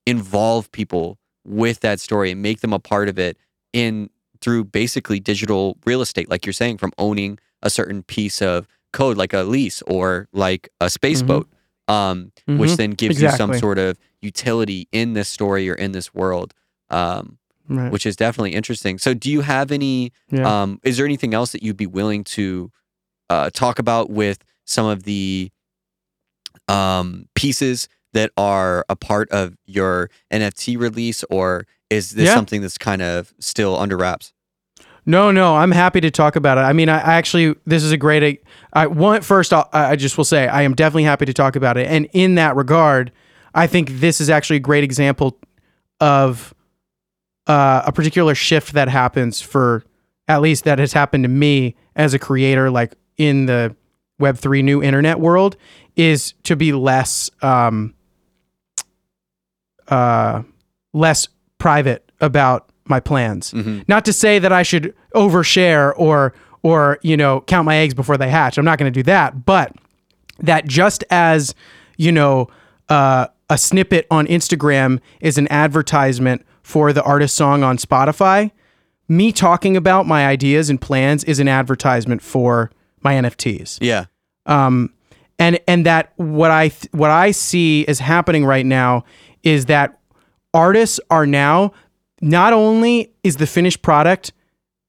[0.05, 3.37] involve people with that story and make them a part of it
[3.73, 4.09] in
[4.41, 9.17] through basically digital real estate like you're saying from owning a certain piece of code
[9.17, 11.27] like a lease or like a space Mhm.
[11.27, 11.49] boat
[11.89, 12.77] um, which Mhm.
[12.77, 16.53] then gives you some sort of utility in this story or in this world
[16.89, 17.37] um,
[17.69, 17.91] Right.
[17.91, 20.61] which is definitely interesting so do you have any Yeah.
[20.63, 22.71] um, is there anything else that you'd be willing to
[23.29, 25.51] uh, talk about with some of the
[26.67, 32.35] um, pieces that are a part of your NFT release, or is this Yeah.
[32.35, 34.33] something that's kind of still under wraps?
[35.05, 36.61] No, no, I'm happy to talk about it.
[36.61, 38.43] I mean, I, I actually, this is a great.
[38.73, 41.77] I want first, I'll, I just will say, I am definitely happy to talk about
[41.77, 41.87] it.
[41.87, 43.11] And in that regard,
[43.53, 45.37] I think this is actually a great example
[46.01, 46.53] of
[47.47, 49.83] uh, a particular shift that happens for,
[50.27, 53.75] at least that has happened to me as a creator, like in the
[54.19, 55.55] Web three new internet world,
[55.95, 57.93] is to be less, um,
[59.87, 60.41] uh,
[60.93, 61.27] less
[61.59, 63.83] private about my plans Mhm.
[63.87, 66.33] not to say that I should overshare or
[66.63, 68.57] or you know count my eggs before they hatch.
[68.57, 69.73] I'm not going to do that, but
[70.39, 71.53] that just as
[71.97, 72.47] you know
[72.89, 78.51] uh, a snippet on Instagram is an advertisement for the artist song on Spotify,
[79.07, 84.05] me talking about my ideas and plans is an advertisement for my NFTs Yeah.
[84.47, 84.91] um,
[85.39, 89.05] and and that what I th- what I see is happening right now
[89.43, 89.97] is that
[90.53, 91.71] artists are now
[92.21, 94.33] not only is the finished product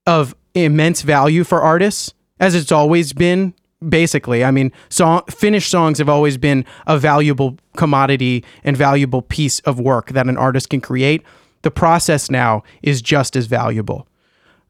[0.04, 3.54] of immense value for artists as it's always been
[3.88, 4.42] basically.
[4.42, 9.78] I mean song finished songs have always been a valuable commodity and valuable piece of
[9.78, 11.22] work that an artist can create
[11.62, 14.06] the process now is just as valuable.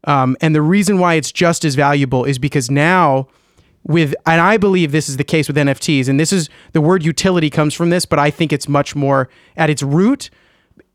[0.05, 3.27] Um, and the reason why it's just as valuable is because now
[3.83, 7.03] with and I believe this is the case with NFTs and this is the word
[7.03, 10.29] utility comes from this but I think it's much more at its root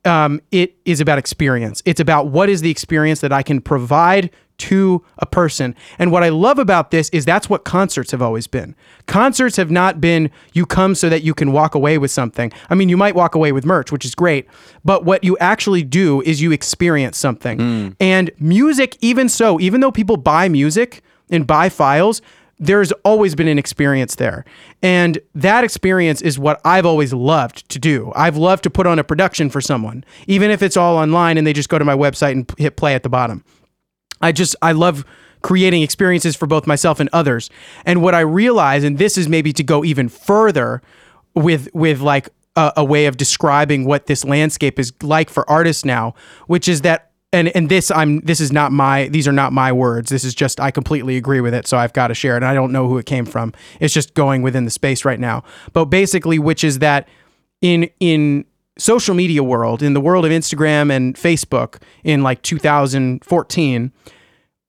[0.06, 1.82] um, it is about experience.
[1.84, 5.74] It's about what is the experience that I can provide to a person.
[5.98, 8.76] And what I love about this is that's what concerts have always been.
[9.06, 12.52] Concerts have not been you come so that you can walk away with something.
[12.70, 14.46] I mean you might walk away with merch which is great
[14.84, 17.96] but what you actually do is you experience something.
[17.98, 22.22] And music even so even though people buy music and buy files
[22.58, 24.44] there's always been an experience there.
[24.82, 28.12] And that experience is what I've always loved to do.
[28.14, 31.46] I've loved to put on a production for someone, even if it's all online and
[31.46, 33.44] they just go to my website and hit play at the bottom.
[34.20, 35.04] I just, I love
[35.42, 37.50] creating experiences for both myself and others.
[37.84, 40.80] And what I realize, and this is maybe to go even further
[41.34, 46.14] with, with like a, way of describing what this landscape is like for artists now,
[46.46, 49.72] which is that and and this I'm this is not my these are not my
[49.72, 50.10] words.
[50.10, 52.38] This is just I completely agree with it, so I've got to share it.
[52.38, 53.52] And I don't know who it came from.
[53.80, 55.42] It's just going within the space right now.
[55.72, 57.08] But basically, which is that
[57.60, 58.44] in in
[58.78, 63.92] social media world, in the world of Instagram and Facebook, in like 2014,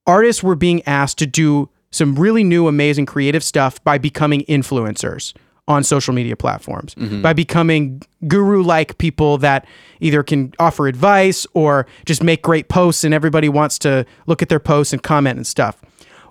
[0.07, 5.33] artists were being asked to do some really new, amazing, creative stuff by becoming influencers
[5.67, 7.21] on social media platforms, mm-hmm.
[7.21, 9.65] by becoming guru like people that
[9.99, 14.49] either can offer advice or just make great posts and everybody wants to look at
[14.49, 15.81] their posts and comment and stuff.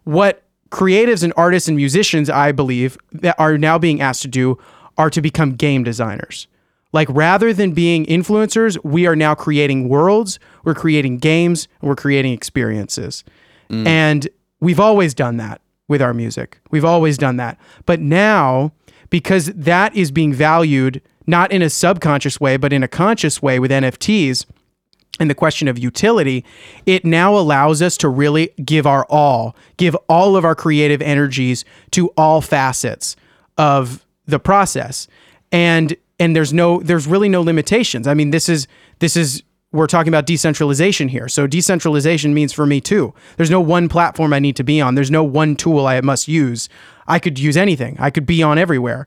[0.05, 4.59] What creatives and artists and musicians, I believe, that are now being asked to do
[4.99, 6.47] are to become game designers.
[6.93, 11.97] Like rather than being influencers, we are now creating worlds, we're creating games, and we're
[11.97, 13.25] creating experiences.
[13.69, 13.87] Mm.
[13.87, 14.29] And
[14.61, 16.61] we've always done that with our music.
[16.71, 17.59] We've always done that.
[17.85, 18.73] But now,
[19.15, 23.61] because that is being valued not in a subconscious way, but in a conscious way
[23.61, 24.45] with NFTs,
[25.21, 26.45] and the question of utility,
[26.85, 31.65] it now allows us to really give our all, give all of our creative energies
[31.93, 33.15] to all facets
[33.57, 35.07] of the process.
[35.53, 38.09] And and there's no there's really no limitations.
[38.09, 38.67] I mean, this is
[38.99, 39.45] this is
[39.75, 41.29] we're talking about decentralization here.
[41.29, 43.13] So decentralization means for me too.
[43.37, 44.95] There's no one platform I need to be on.
[44.95, 46.69] There's no one tool I must use.
[47.09, 47.97] I could use anything.
[47.99, 49.05] I could be on everywhere.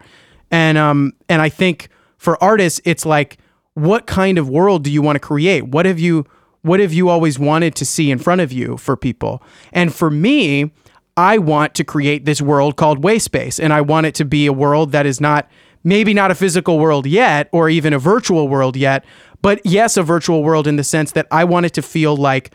[0.52, 1.88] And um and I think
[2.18, 3.38] for artists it's like
[3.76, 5.68] what kind of world do you want to create?
[5.68, 6.26] What have you
[6.64, 9.42] what have you always wanted to see in front of you for people?
[9.72, 10.74] And for me,
[11.16, 14.54] I want to create this world called Wayspace and I want it to be a
[14.54, 15.50] world that is not
[15.88, 19.06] maybe not a physical world yet or even a virtual world yet,
[19.48, 22.52] but yes, a virtual world in the sense that I want it to feel like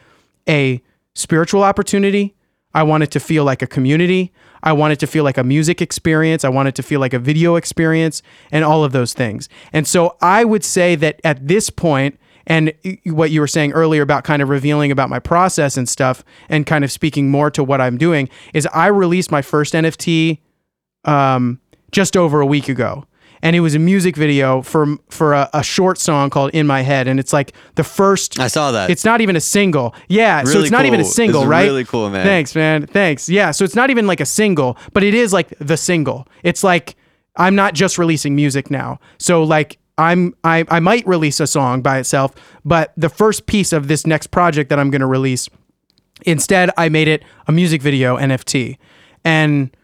[0.46, 0.82] a
[1.14, 2.34] spiritual opportunity.
[2.74, 4.30] I want it to feel like a community.
[4.62, 6.44] I want it to feel like a music experience.
[6.44, 9.48] I want it to feel like a video experience and all of those things.
[9.72, 12.74] And so I would say that at this point, and
[13.06, 16.66] what you were saying earlier about kind of revealing about my process and stuff and
[16.66, 20.40] kind of speaking more to what I'm doing is I released my first NFT
[21.06, 21.58] um,
[21.90, 23.06] just over a week ago
[23.42, 26.82] and it was a music video for for a, a, short song called "In My
[26.82, 28.38] Head," and it's like the first.
[28.38, 28.88] I saw that.
[28.88, 29.94] It's not even a single.
[30.08, 31.64] Yeah, really so it's not even a single, right?
[31.64, 32.24] Really cool, man.
[32.24, 32.86] Thanks, man.
[32.86, 33.28] Thanks.
[33.28, 36.28] Yeah, so it's not even like a single, but it is like the single.
[36.42, 36.96] It's like
[37.36, 39.00] I'm not just releasing music now.
[39.18, 42.34] So like I'm I I might release a song by itself,
[42.64, 45.48] but the first piece of this next project that I'm going to release,
[46.24, 48.78] instead I made it a music video NFT,
[49.24, 49.76] and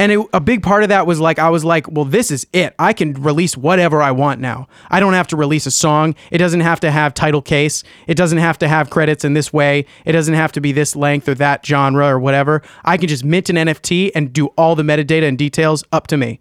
[0.00, 2.46] and it, a big part of that was like, I was like, well, this is
[2.54, 2.74] it.
[2.78, 4.66] I can release whatever I want now.
[4.90, 6.14] I don't have to release a song.
[6.30, 7.84] It doesn't have to have title case.
[8.06, 9.84] It doesn't have to have credits in this way.
[10.06, 12.62] It doesn't have to be this length or that genre or whatever.
[12.82, 16.16] I can just mint an NFT and do all the metadata and details up to
[16.16, 16.40] me.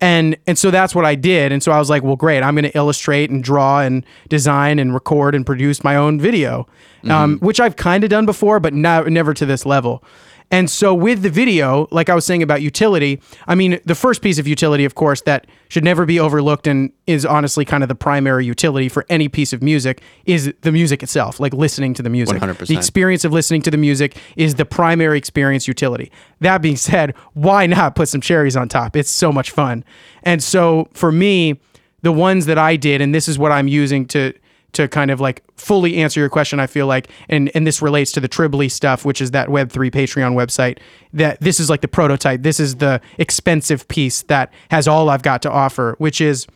[0.00, 1.52] And and so that's what I did.
[1.52, 2.42] And so I was like, well, great.
[2.42, 6.66] I'm going to illustrate and draw and design and record and produce my own video,
[6.98, 7.10] mm-hmm.
[7.12, 10.02] um, which I've kind of done before, but not, never to this level.
[10.50, 14.22] And so with the video, like I was saying about utility, I mean, the first
[14.22, 17.88] piece of utility, of course, that should never be overlooked and is honestly kind of
[17.88, 22.02] the primary utility for any piece of music is the music itself, like listening to
[22.02, 22.40] the music.
[22.40, 22.68] 100%.
[22.68, 26.12] The experience of listening to the music is the primary experience utility.
[26.40, 28.94] That being said, why not put some cherries on top?
[28.94, 29.84] It's so much fun.
[30.22, 31.58] And so for me,
[32.02, 34.32] the ones that I did, and this is what I'm using to
[34.72, 38.12] to kind of like fully answer your question, I feel like, and and this relates
[38.12, 40.78] to the Tribly stuff, which is that Web three Patreon website.
[41.12, 42.42] That this is like the prototype.
[42.42, 46.46] This is the expensive piece that has all I've got to offer, which is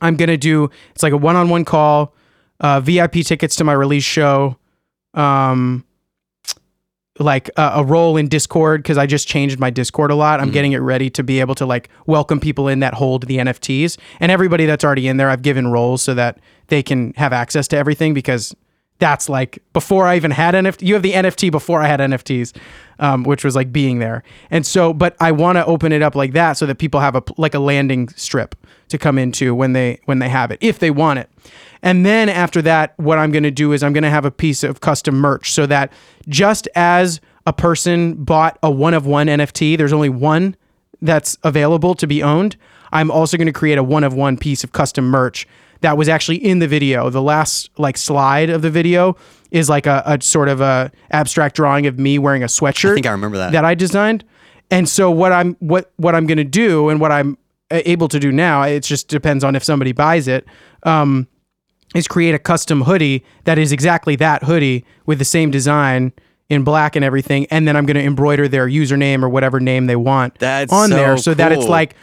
[0.00, 0.70] I'm gonna do.
[0.94, 2.14] It's like a one on one call,
[2.60, 4.56] uh, VIP tickets to my release show.
[5.14, 5.84] Um,
[7.18, 10.40] like a, a role in Discord because I just changed my Discord a lot.
[10.40, 10.54] I'm mm-hmm.
[10.54, 13.98] getting it ready to be able to like welcome people in that hold the NFTs
[14.20, 15.30] and everybody that's already in there.
[15.30, 16.38] I've given roles so that
[16.72, 18.56] they can have access to everything because
[18.98, 20.86] that's like before I even had NFT.
[20.86, 22.56] You have the NFT before I had NFTs,
[22.98, 24.22] um, which was like being there.
[24.50, 27.14] And so, but I want to open it up like that so that people have
[27.14, 28.54] a like a landing strip
[28.88, 31.28] to come into when they when they have it if they want it.
[31.82, 34.30] And then after that, what I'm going to do is I'm going to have a
[34.30, 35.92] piece of custom merch so that
[36.26, 40.56] just as a person bought a one of one NFT, there's only one
[41.02, 42.56] that's available to be owned.
[42.92, 45.46] I'm also going to create a one of one piece of custom merch
[45.82, 47.10] that was actually in the video.
[47.10, 49.16] The last like slide of the video
[49.50, 52.92] is like a, a sort of a abstract drawing of me wearing a sweatshirt.
[52.92, 53.52] I think I remember that.
[53.52, 54.24] That I designed.
[54.70, 57.36] And so what I'm what what I'm going to do and what I'm
[57.70, 60.46] able to do now, it just depends on if somebody buys it.
[60.84, 61.28] Um,
[61.94, 66.12] is create a custom hoodie that is exactly that hoodie with the same design
[66.48, 69.86] in black and everything, and then I'm going to embroider their username or whatever name
[69.86, 71.36] they want That's on so there, so cool.
[71.36, 71.94] that it's like,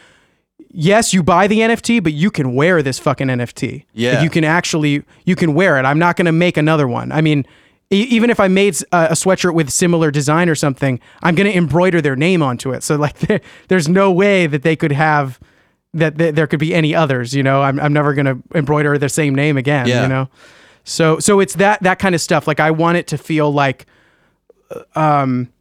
[0.70, 3.84] yes, you buy the NFT, but you can wear this fucking NFT.
[3.92, 5.84] Yeah, like you can actually you can wear it.
[5.84, 7.12] I'm not going to make another one.
[7.12, 7.46] I mean.
[7.92, 11.58] Even if I made a, a sweatshirt with similar design or something, I'm going to
[11.58, 12.84] embroider their name onto it.
[12.84, 13.18] So like,
[13.66, 15.40] there's no way that they could have
[15.94, 17.34] that, that there could be any others.
[17.34, 19.86] You know, I'm I'm never gonna embroider the same name again.
[19.88, 20.02] Yeah.
[20.02, 20.28] You know,
[20.84, 22.46] so so it's that that kind of stuff.
[22.46, 23.86] Like I want it to feel like,
[24.70, 25.52] uh, um,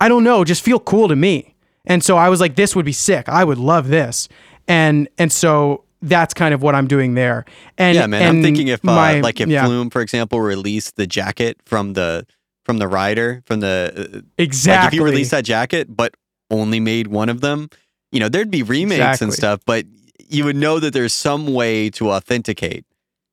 [0.00, 1.49] I don't know, just feel cool to me.
[1.90, 3.28] And so I was like, this would be sick.
[3.28, 4.28] I would love this.
[4.68, 7.44] And and so that's kind of what I'm doing there.
[7.76, 9.66] And yeah, man, and I'm thinking if uh, my- like if yeah.
[9.66, 12.26] Flume, for example, released the jacket from the
[12.64, 16.14] from the rider from the uh, exactly like if you released that jacket but
[16.50, 17.68] only made one of them,
[18.12, 19.24] you know, there'd be remakes Exactly.
[19.24, 19.84] and stuff, but
[20.28, 22.84] you would know that there's some way to authenticate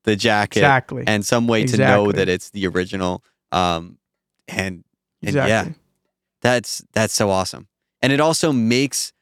[0.03, 3.23] the jacket exactly and some way to know that it's the original.
[3.51, 3.99] Um,
[4.47, 4.83] and
[5.21, 5.51] and exactly.
[5.51, 5.67] yeah,
[6.41, 7.67] that's that's so awesome.
[8.01, 9.13] And it also makes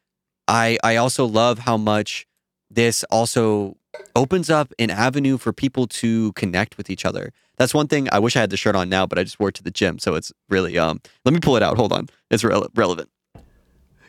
[0.47, 2.28] I I also love how much
[2.69, 3.78] this also
[4.15, 7.32] opens up an avenue for people to connect with each other.
[7.57, 9.49] That's one thing I wish I had the shirt on now, but I just wore
[9.49, 10.99] it to the gym, so it's really um.
[11.23, 11.78] Let me pull it out.
[11.78, 13.09] Hold on, it's rele- relevant.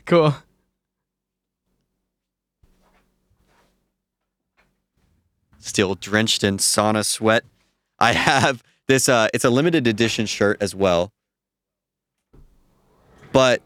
[0.05, 0.35] Cool.
[5.59, 7.45] Still drenched in sauna sweat.
[7.99, 9.09] I have this.
[9.09, 11.13] Uh, it's a limited edition shirt as well,
[13.33, 13.63] but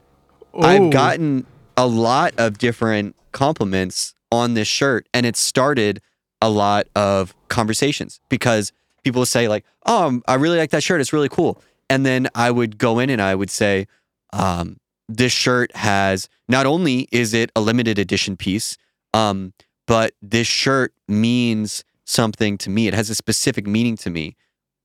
[0.55, 0.63] Ooh.
[0.63, 1.47] I've gotten
[1.77, 6.01] a lot of different compliments on this shirt, and it started
[6.43, 8.73] a lot of conversations because
[9.05, 11.01] people say like, "Oh, I really like that shirt.
[11.01, 13.87] It's really cool." And then I would go in and I would say,
[14.33, 14.79] um,
[15.09, 18.77] "This shirt has not only is it a limited edition piece,
[19.15, 19.53] um,
[19.87, 22.89] but this shirt means something to me.
[22.89, 24.37] It has a specific meaning to me.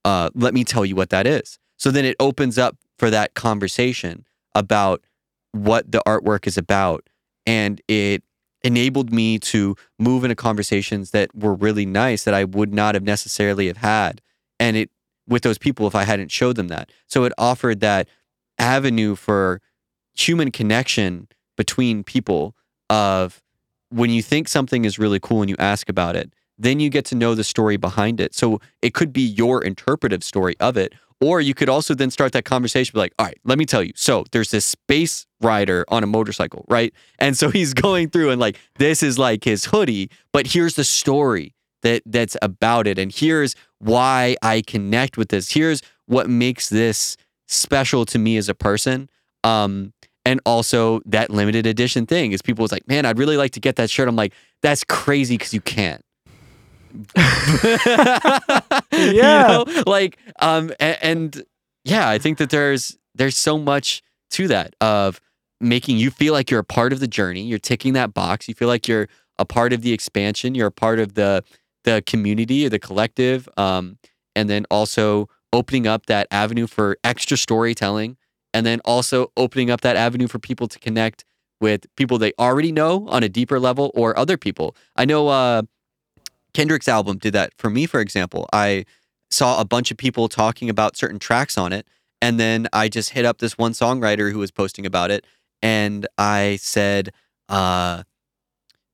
[0.04, 1.58] Uh, let me tell you what that is.
[1.78, 5.02] So then it opens up for that conversation about
[5.56, 7.08] what the artwork is about.
[7.46, 8.24] And it
[8.64, 13.04] enabled me to move into conversations that were really nice that I would not have
[13.04, 14.22] necessarily have had.
[14.60, 14.90] And it
[15.28, 16.92] with those people if I hadn't showed them that.
[17.08, 18.08] So it offered that
[18.58, 19.62] avenue for
[20.16, 21.28] human connection
[21.58, 22.56] between people
[22.90, 23.42] of
[23.90, 27.06] when you think something is really cool and you ask about it, then you get
[27.06, 28.34] to know the story behind it.
[28.34, 30.94] So it could be your interpretive story of it.
[31.22, 33.82] Or you could also then start that conversation be like, all right, let me tell
[33.82, 33.94] you.
[33.96, 36.94] So there's this space rider on a motorcycle, right?
[37.20, 40.84] And so he's going through and like, this is like his hoodie, but here's the
[40.84, 41.54] story
[41.84, 42.98] that that's about it.
[42.98, 45.52] And here's why I connect with this.
[45.52, 47.16] Here's what makes this
[47.48, 49.10] special to me as a person.
[49.44, 49.94] Um,
[50.26, 53.60] and also that limited edition thing is people was like, man, I'd really like to
[53.60, 54.08] get that shirt.
[54.08, 56.02] I'm like, that's crazy because you can't.
[58.92, 59.60] Yeah.
[59.60, 59.84] You know?
[59.86, 61.46] Like, um, and, and
[61.84, 65.22] yeah, I think that there's there's so much to that of
[65.62, 67.42] making you feel like you're a part of the journey.
[67.42, 68.48] You're ticking that box.
[68.48, 70.56] You feel like you're a part of the expansion.
[70.56, 71.44] You're a part of the
[71.84, 73.48] the community or the collective.
[73.58, 73.98] Um,
[74.36, 78.18] and then also opening up that avenue for extra storytelling.
[78.54, 81.26] And then also opening up that avenue for people to connect
[81.62, 84.76] with people they already know on a deeper level or other people.
[84.96, 85.64] I know uh,
[86.56, 88.48] Kendrick's album did that for me, for example.
[88.54, 88.86] I
[89.30, 91.86] saw a bunch of people talking about certain tracks on it.
[92.22, 95.26] And then I just hit up this one songwriter who was posting about it.
[95.62, 97.12] And I said,
[97.50, 98.04] uh,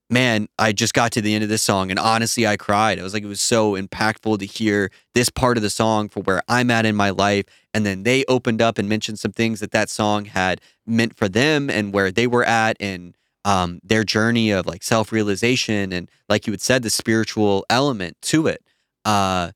[0.09, 2.99] man, I just got to the end of this song and honestly, I cried.
[2.99, 6.21] I was like, it was so impactful to hear this part of the song for
[6.21, 7.45] where I'm at in my life.
[7.75, 11.29] And then they opened up and mentioned some things that that song had meant for
[11.29, 13.15] them and where they were at and
[13.45, 18.17] um, their journey of like self realization and, like you had said, the spiritual element
[18.23, 18.63] to it.
[19.05, 19.51] Uh,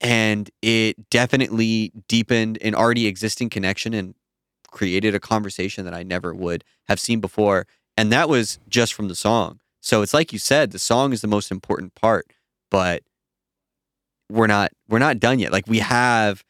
[0.00, 4.14] and it definitely deepened an already existing connection and
[4.70, 7.66] created a conversation that I never would have seen before
[7.96, 9.60] and that was just from the song.
[9.80, 12.26] So it's like you said, the song is the most important part,
[12.70, 13.02] but
[14.30, 15.52] we're not we're not done yet.
[15.52, 16.42] Like we have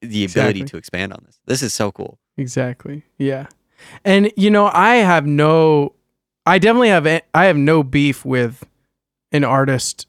[0.00, 0.64] the ability Exactly.
[0.64, 1.40] to expand on this.
[1.44, 2.18] This is so cool.
[2.36, 3.02] Exactly.
[3.18, 3.46] Yeah.
[4.04, 5.94] And you know, I have no
[6.46, 8.64] I definitely have I have no beef with
[9.32, 10.06] an artist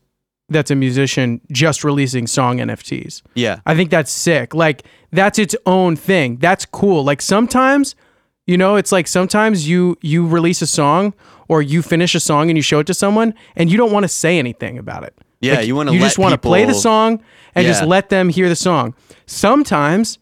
[0.47, 3.21] that's a musician just releasing song NFTs.
[3.35, 3.59] Yeah.
[3.65, 4.53] I think that's sick.
[4.53, 6.37] Like that's its own thing.
[6.37, 7.03] That's cool.
[7.03, 7.95] Like sometimes,
[8.47, 11.13] you know, it's like sometimes you you release a song
[11.47, 14.03] or you finish a song and you show it to someone and you don't want
[14.03, 15.13] to say anything about it.
[15.41, 17.21] Yeah, Like, you wanna You let just want to play the song
[17.55, 18.93] and just let them hear the song.
[19.25, 20.19] Sometimes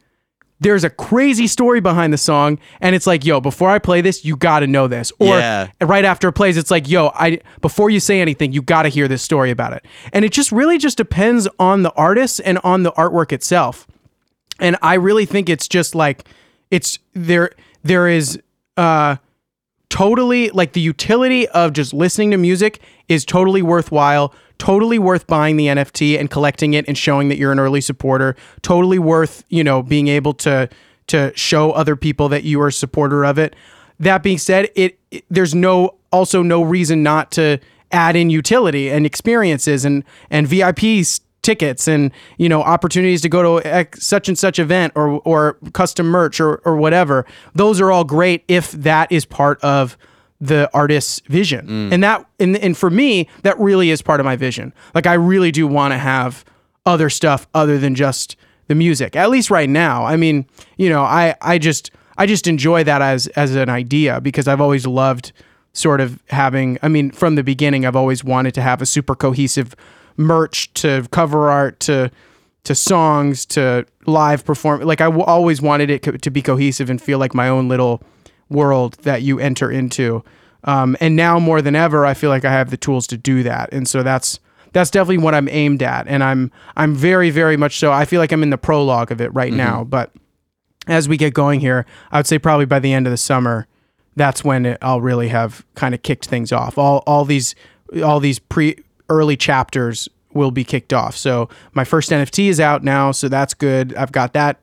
[0.59, 4.25] there's a crazy story behind the song and it's like, yo, before I play this,
[4.25, 5.11] you got to know this.
[5.19, 5.67] Or Yeah.
[5.81, 8.89] right after it plays, it's like, yo, I before you say anything, you got to
[8.89, 9.85] hear this story about it.
[10.13, 13.85] And it just really just depends on the artist and on the artwork itself.
[14.59, 16.23] And I really think it's just like
[16.71, 17.51] it's there
[17.83, 18.39] there is
[18.77, 19.17] uh
[19.89, 25.57] totally like the utility of just listening to music is totally worthwhile totally worth buying
[25.57, 28.35] the nft and collecting it and showing that you're an early supporter.
[28.61, 30.69] Totally worth you know being able to
[31.07, 33.55] to show other people that you are a supporter of it.
[33.99, 37.59] That being said it, it there's no also no reason not to
[37.91, 43.61] add in utility and experiences and and vips tickets and you know opportunities to go
[43.61, 47.25] to such and such event or or custom merch or or whatever.
[47.55, 49.97] Those are all great if that is part of
[50.39, 51.67] the artist's vision.
[51.67, 51.93] Mm.
[51.93, 54.73] And that and, and for me that really is part of my vision.
[54.93, 56.45] Like i really do want to have
[56.85, 58.35] other stuff other than just
[58.67, 60.05] the music at least right now.
[60.05, 60.45] I mean
[60.77, 64.61] you know i i just i just enjoy that as as an idea because i've
[64.61, 65.31] always loved
[65.73, 69.13] sort of having i mean from the beginning i've always wanted to have a super
[69.15, 69.75] cohesive
[70.17, 72.09] merch to cover art to
[72.63, 76.89] to songs to live perform like I w- always wanted it co- to be cohesive
[76.89, 78.01] and feel like my own little
[78.49, 80.23] world that you enter into
[80.63, 83.43] um, and now more than ever i feel like i have the tools to do
[83.43, 84.39] that and so that's
[84.73, 88.19] that's definitely what i'm aimed at and i'm i'm very very much so i feel
[88.19, 90.11] like i'm in the prologue of it right now but
[90.87, 93.67] as we get going here i would say probably by the end of the summer
[94.17, 96.77] that's when it, I'll really have kind of kicked things off.
[96.77, 97.55] All all these
[98.03, 98.75] all these pre
[99.09, 101.15] early chapters will be kicked off.
[101.15, 103.95] So my first NFT is out now, so that's good.
[103.95, 104.59] I've got that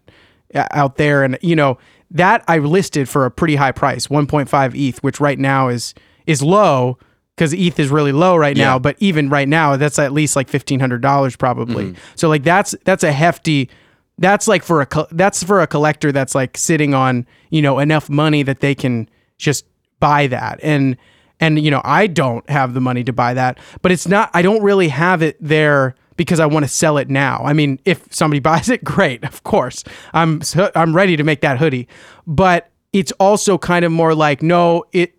[0.55, 1.79] uh, out there, and you know
[2.15, 5.95] that I listed for a pretty high price, 1.5 ETH, which right now is
[6.27, 6.99] is low
[7.37, 8.79] because ETH is really low right now.
[8.79, 11.87] But even right now, that's at least like fifteen hundred dollars probably.
[11.87, 12.01] Mm-hmm.
[12.15, 13.69] So like that's that's a hefty.
[14.17, 18.09] That's like for a that's for a collector that's like sitting on you know enough
[18.09, 19.67] money that they can just
[19.99, 20.97] buy that and
[21.41, 24.31] and you know I don't have the money to buy that, but it's not.
[24.33, 27.43] I don't really have it there because I want to sell it now.
[27.45, 29.85] I mean, if somebody buys it, great, of course.
[30.13, 30.43] I'm
[30.75, 31.89] I'm ready to make that hoodie,
[32.27, 35.15] but it's also kind of more like no, it.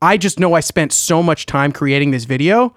[0.00, 2.74] I just know I spent so much time creating this video,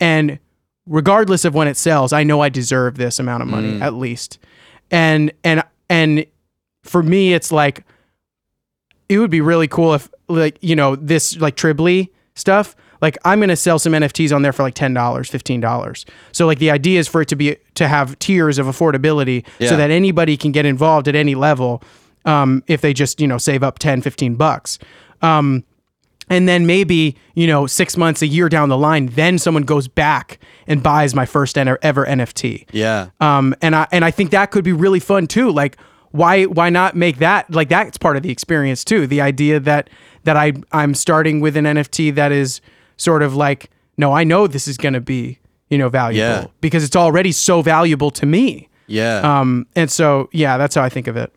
[0.00, 0.38] and
[0.86, 3.82] regardless of when it sells, I know I deserve this amount of money mm.
[3.82, 4.38] at least,
[4.90, 6.26] and and and
[6.82, 7.84] for me, it's like
[9.08, 13.38] it would be really cool if like you know this like Tribly stuff like i'm
[13.40, 16.98] going to sell some nfts on there for like $10 $15 so like the idea
[16.98, 19.68] is for it to be to have tiers of affordability Yeah.
[19.70, 21.82] so that anybody can get involved at any level
[22.24, 24.78] um, if they just you know save up 10 15 bucks
[25.20, 25.64] um,
[26.30, 29.88] and then maybe you know six months a year down the line then someone goes
[29.88, 30.38] back
[30.68, 33.08] and buys my first ever nft Yeah.
[33.20, 35.50] um, and I and I think that could be really fun too.
[35.50, 35.76] Like,
[36.12, 39.06] why why not make that like that's part of the experience too?
[39.08, 39.90] The idea that
[40.24, 42.60] that I I'm starting with an NFT that is
[43.02, 45.38] sort of like, no, I know this is going to be
[45.68, 46.46] you know valuable Yeah.
[46.60, 48.68] because it's already so valuable to me.
[48.86, 49.20] Yeah.
[49.40, 51.32] Um, and so yeah, that's how I think of it.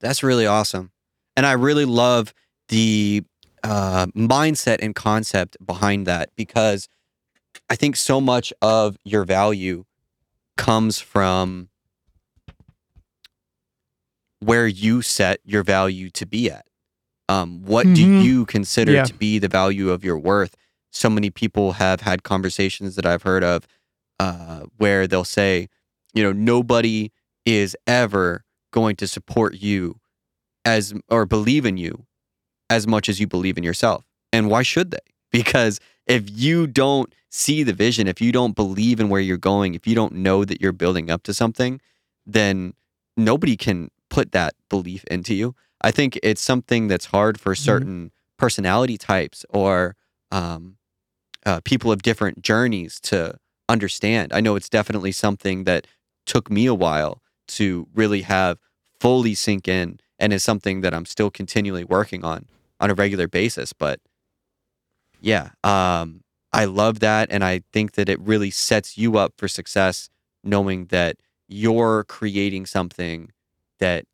[0.00, 0.90] That's really awesome.
[1.36, 2.34] And I really love
[2.68, 3.22] the
[3.64, 6.88] uh, mindset and concept behind that because
[7.70, 9.84] I think so much of your value
[10.56, 11.68] comes from
[14.40, 16.66] where you set your value to be at.
[17.28, 18.22] Um, what do Mhm.
[18.24, 19.04] you consider Yeah.
[19.04, 20.54] to be the value of your worth?
[20.90, 23.66] So many people have had conversations that I've heard of
[24.18, 25.68] uh, where they'll say,
[26.14, 27.12] you know, nobody
[27.44, 30.00] is ever going to support you
[30.64, 32.06] as or believe in you
[32.70, 34.04] as much as you believe in yourself.
[34.32, 34.98] And why should they?
[35.30, 39.74] Because if you don't see the vision, if you don't believe in where you're going,
[39.74, 41.82] if you don't know that you're building up to something,
[42.24, 42.72] then
[43.14, 45.54] nobody can put that belief into you.
[45.82, 49.96] I think it's something that's hard for certain personality types or
[50.32, 50.77] um,
[51.46, 53.34] uh, people of different journeys to
[53.68, 54.32] understand.
[54.32, 55.86] I know it's definitely something that
[56.26, 58.58] took me a while to really have
[59.00, 62.46] fully sink in and is something that I'm still continually working on
[62.80, 63.72] on a regular basis.
[63.72, 64.00] But
[65.20, 67.28] yeah, um, I love that.
[67.30, 70.08] And I think that it really sets you up for success
[70.44, 71.16] knowing that
[71.48, 73.30] you're creating something
[73.80, 74.04] that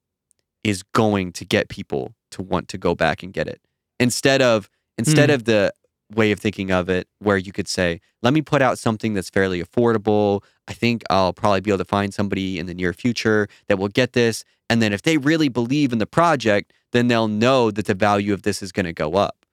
[0.63, 3.61] is going to get people to want to go back and get it
[4.01, 4.69] instead of
[4.99, 5.35] instead Mm.
[5.35, 5.73] of the
[6.15, 9.31] way of thinking of it where you could say let me put out something that's
[9.31, 13.49] fairly affordable i think i'll probably be able to find somebody in the near future
[13.69, 17.29] that will get this and then if they really believe in the project then they'll
[17.29, 19.45] know that the value of this is going to go up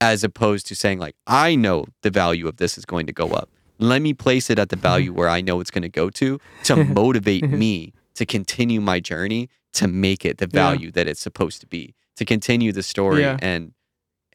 [0.00, 3.28] as opposed to saying like i know the value of this is going to go
[3.28, 3.48] up
[3.78, 6.40] let me place it at the value where i know it's going to go to
[6.64, 7.58] to motivate mm-hmm.
[7.58, 10.70] me to continue my journey to make it the Yeah.
[10.70, 13.36] value that it's supposed to be to continue the story Yeah.
[13.40, 13.72] and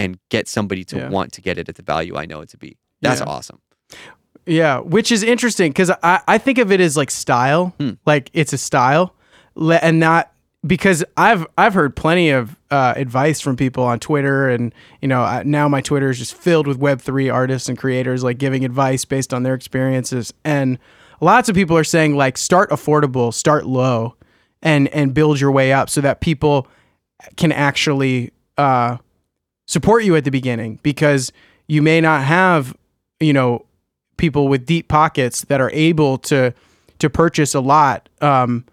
[0.02, 1.10] and get somebody to Yeah.
[1.10, 3.28] want to get it at the value i know it to be that's Yeah.
[3.28, 3.60] awesome
[4.46, 7.92] Yeah, which is interesting because I, I think of it as like style, Hmm.
[8.08, 9.14] like it's a style,
[9.56, 10.32] and not
[10.66, 15.22] because I've I've heard plenty of uh, advice from people on Twitter, and you know
[15.22, 18.66] I, now my Twitter is just filled with Web three artists and creators like giving
[18.66, 20.80] advice based on their experiences, and
[21.20, 24.16] lots of people are saying like start affordable, start low,
[24.64, 26.68] and and build your way up so that people
[27.38, 28.98] can actually uh,
[29.72, 31.32] support you at the beginning because
[31.68, 32.76] you may not have
[33.22, 33.66] you know
[34.18, 36.54] people with deep pockets that are able to
[37.00, 38.66] to purchase a lot um,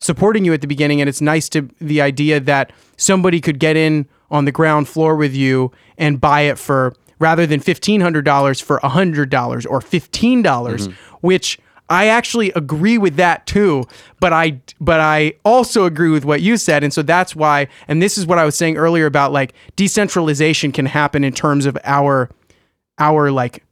[0.00, 1.00] supporting you at the beginning.
[1.00, 5.16] And it's nice to the idea that somebody could get in on the ground floor
[5.16, 11.58] with you and buy it for rather than $1500 for $100 or $15 which
[11.88, 13.84] I actually agree with that too
[14.20, 18.02] but I but I also agree with what you said and so that's why and
[18.02, 21.78] this is what I was saying earlier about like decentralization can happen in terms of
[21.84, 22.30] our
[22.98, 23.62] our like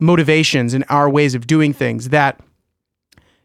[0.00, 2.40] motivations and our ways of doing things that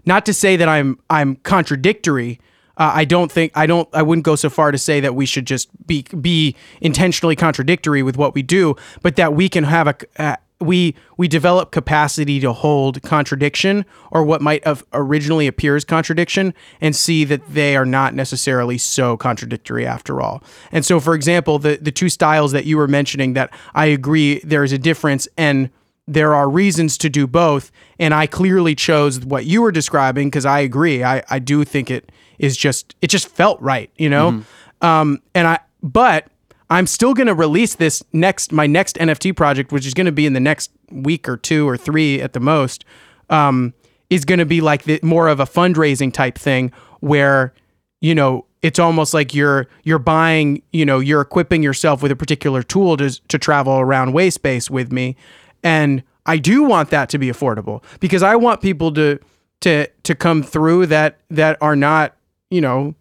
[0.05, 2.39] not to say that I'm I'm contradictory.
[2.75, 5.25] Uh, I don't think I don't I wouldn't go so far to say that we
[5.25, 9.87] should just be be intentionally contradictory with what we do, but that we can have
[9.87, 15.75] a uh, we we develop capacity to hold contradiction or what might have originally appear
[15.75, 20.43] as contradiction and see that they are not necessarily so contradictory after all.
[20.71, 24.39] And so for example, the the two styles that you were mentioning that I agree
[24.39, 25.69] there is a difference and
[26.07, 30.45] there are reasons to do both and i clearly chose what you were describing because
[30.45, 31.03] i agree.
[31.03, 34.43] I, I do think it is just it just felt right you know?
[34.81, 36.27] Um, and i but
[36.69, 40.11] i'm still going to release this next my next nft project which is going to
[40.11, 42.85] be in the next week or two or three at the most
[43.29, 43.73] um,
[44.09, 47.53] is going to be like the, more of a fundraising type thing where
[48.01, 52.15] you know it's almost like you're you're buying, you know, you're equipping yourself with a
[52.15, 55.15] particular tool to to travel around Wayspace with me,
[55.63, 59.19] and I do want that to be affordable because I want people to
[59.61, 62.15] to to come through that that are not,
[62.49, 62.95] you know,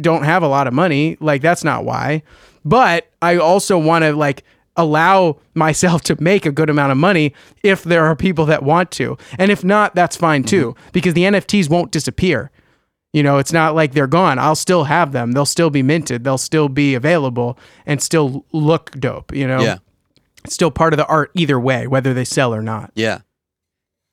[0.00, 1.16] don't have a lot of money.
[1.18, 2.22] Like that's not why.
[2.64, 4.44] But I also want to like
[4.76, 8.90] allow myself to make a good amount of money if there are people that want
[8.92, 9.16] to.
[9.38, 10.88] And if not, that's fine too mm-hmm.
[10.92, 12.50] because the NFTs won't disappear.
[13.12, 14.38] You know, it's not like they're gone.
[14.38, 15.32] I'll still have them.
[15.32, 16.22] They'll still be minted.
[16.22, 19.60] They'll still be available and still look dope, you know?
[19.60, 19.78] Yeah.
[20.44, 22.92] It's still part of the art either way, whether they sell or not.
[22.94, 23.20] Yeah.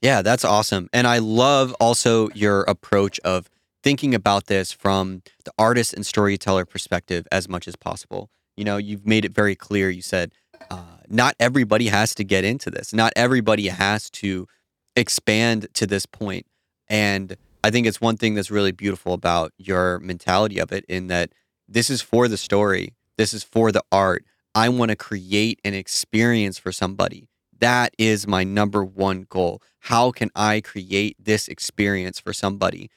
[0.01, 0.89] Yeah, that's awesome.
[0.93, 3.49] And I love also your approach of
[3.83, 8.29] thinking about this from the artist and storyteller perspective as much as possible.
[8.57, 9.89] You know, you've made it very clear.
[9.89, 10.33] You said
[10.69, 14.47] uh, not everybody has to get into this, not everybody has to
[14.95, 16.45] expand to this point.
[16.89, 21.07] And I think it's one thing that's really beautiful about your mentality of it in
[21.07, 21.31] that
[21.67, 24.25] this is for the story, this is for the art.
[24.55, 27.29] I want to create an experience for somebody.
[27.59, 29.61] That is my number one goal.
[29.81, 32.89] How can I create this experience for somebody?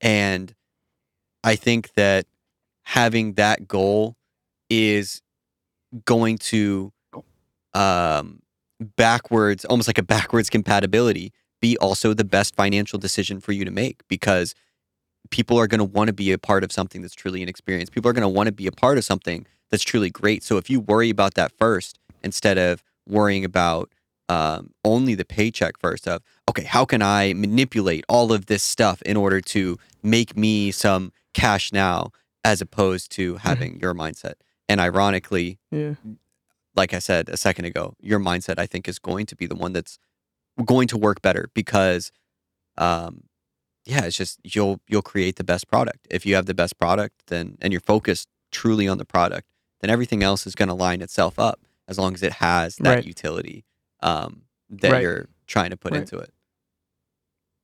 [0.00, 0.54] And
[1.44, 2.26] I think that
[2.84, 4.16] having that goal
[4.70, 5.22] is
[6.04, 6.92] going to
[7.74, 8.40] um
[8.96, 13.70] backwards almost like a backwards compatibility be also the best financial decision for you to
[13.70, 14.54] make because
[15.30, 17.90] people are going to want to be a part of something that's truly an experience.
[17.90, 20.42] People are going to want to be a part of something that's truly great.
[20.42, 23.90] So if you worry about that first instead of worrying about
[24.28, 29.00] um, only the paycheck first of okay how can i manipulate all of this stuff
[29.02, 32.10] in order to make me some cash now
[32.44, 34.34] as opposed to having your mindset
[34.68, 35.94] and ironically Yeah.
[36.76, 39.54] like I said a second ago, your mindset I think is going to be the
[39.56, 39.98] one that's
[40.64, 42.12] going to work better because
[42.76, 43.24] um
[43.84, 46.06] yeah, it's just you'll you'll create the best product.
[46.10, 49.48] If you have the best product then and you're focused truly on the product,
[49.80, 52.96] then everything else is going to line itself up as long as it has that
[52.96, 53.04] Right.
[53.04, 53.64] utility
[54.00, 55.02] um that Right.
[55.02, 56.00] you're trying to put Right.
[56.02, 56.32] into it.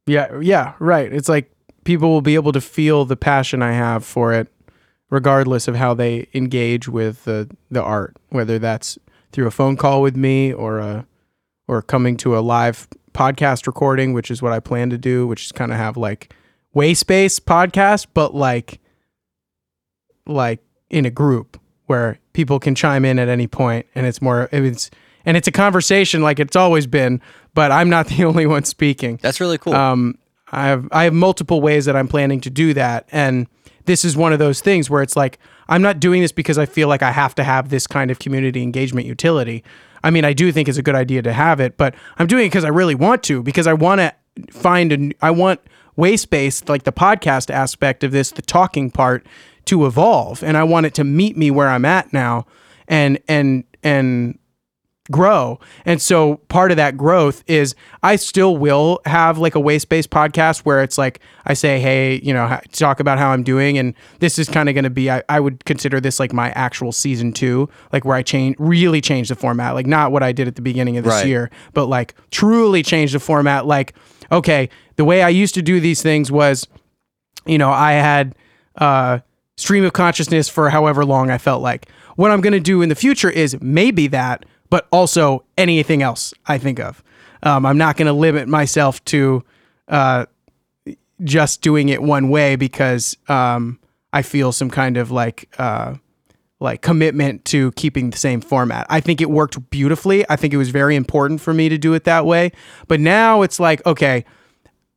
[0.06, 1.12] Yeah, yeah, right.
[1.12, 1.50] It's like
[1.84, 4.48] people will be able to feel the passion I have for it,
[5.14, 8.98] regardless of how they engage with the the art, whether that's
[9.30, 11.06] through a phone call with me or a
[11.68, 15.44] or coming to a live podcast recording, which is what I plan to do, which
[15.44, 16.34] is kind of have like
[16.74, 18.80] Wayspace podcast, but like
[20.26, 20.60] like
[20.90, 24.90] in a group where people can chime in at any point and it's more it's
[25.24, 27.20] and it's a conversation like it's always been,
[27.54, 29.20] but I'm not the only one speaking.
[29.22, 29.74] That's really cool.
[29.74, 30.18] Um,
[30.50, 33.46] I have I have multiple ways that I'm planning to do that, and
[33.86, 35.38] this is one of those things where it's like
[35.68, 38.18] I'm not doing this because I feel like I have to have this kind of
[38.18, 39.64] community engagement utility.
[40.02, 42.46] I mean, I do think it's a good idea to have it, but I'm doing
[42.46, 44.14] it because I really want to because I want to
[44.50, 45.60] find a I want
[45.96, 49.26] Wayspace like the podcast aspect of this, the talking part,
[49.66, 52.46] to evolve, and I want it to meet me where I'm at now,
[52.88, 54.38] and and and
[55.10, 55.60] grow.
[55.84, 60.60] And so part of that growth is I still will have like a Wayspace podcast
[60.60, 63.76] where it's like I say, hey, you know, talk about how I'm doing.
[63.76, 66.50] And this is kind of going to be, I, I would consider this like my
[66.52, 70.32] actual season two, like where I change, really change the format, like not what I
[70.32, 71.26] did at the beginning of this Right.
[71.26, 73.66] year, but like truly change the format.
[73.66, 73.92] Like,
[74.32, 76.66] okay, the way I used to do these things was,
[77.44, 78.34] you know, I had
[78.76, 79.18] uh,
[79.58, 81.88] stream of consciousness for however long I felt like.
[82.16, 86.34] What I'm going to do in the future is maybe that, but also anything else
[86.46, 87.00] I think of.
[87.44, 89.44] Um, I'm not going to limit myself to
[89.86, 90.26] uh,
[91.22, 93.78] just doing it one way because um,
[94.12, 95.94] I feel some kind of like uh,
[96.58, 98.84] like commitment to keeping the same format.
[98.90, 100.28] I think it worked beautifully.
[100.28, 102.50] I think it was very important for me to do it that way.
[102.88, 104.24] But now it's like, okay,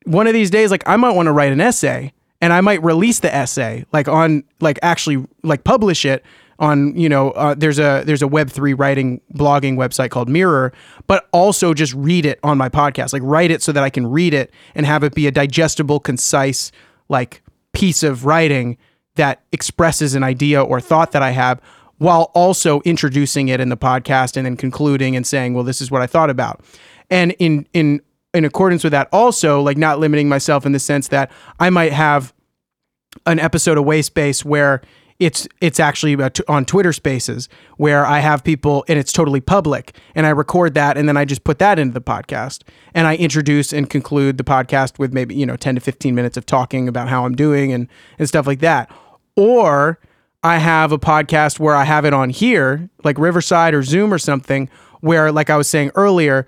[0.06, 2.82] one of these days like I might want to write an essay and I might
[2.82, 6.26] release the essay like on like actually like publish it
[6.60, 10.74] on you know uh, there's a there's a web3 writing blogging website called Mirror
[11.06, 14.08] but also just read it on my podcast like write it so that I can
[14.08, 16.72] read it and have it be a digestible concise
[17.10, 17.44] like
[17.74, 18.78] piece of writing
[19.16, 21.62] that expresses an idea or thought that I have
[21.98, 25.92] while also introducing it in the podcast and then concluding and saying well this is
[25.92, 26.62] what I thought about.
[27.10, 28.02] And in in
[28.34, 31.94] in accordance with that also like not limiting myself in the sense that I might
[31.94, 32.34] have
[33.26, 34.82] an episode of Wayspace where
[35.20, 36.16] it's it's actually
[36.48, 39.98] on Twitter Spaces where I have people and it's totally public.
[40.14, 42.62] And I record that and then I just put that into the podcast.
[42.94, 46.38] And I introduce and conclude the podcast with maybe you know 10 to 15 minutes
[46.38, 47.88] of talking about how I'm doing and
[48.20, 48.92] and stuff like that.
[49.36, 50.00] Or
[50.44, 54.20] I have a podcast where I have it on here like Riverside or Zoom or
[54.20, 54.70] something
[55.02, 56.48] where like I was saying earlier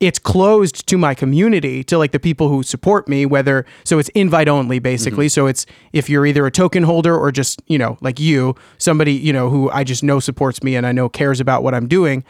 [0.00, 4.08] it's closed to my community to like the people who support me whether so it's
[4.10, 5.26] invite only basically.
[5.26, 5.40] Mm-hmm.
[5.40, 9.12] so it's if you're either a token holder or just you know like you somebody
[9.12, 11.88] you know who i just know supports me and i know cares about what i'm
[11.88, 12.24] doing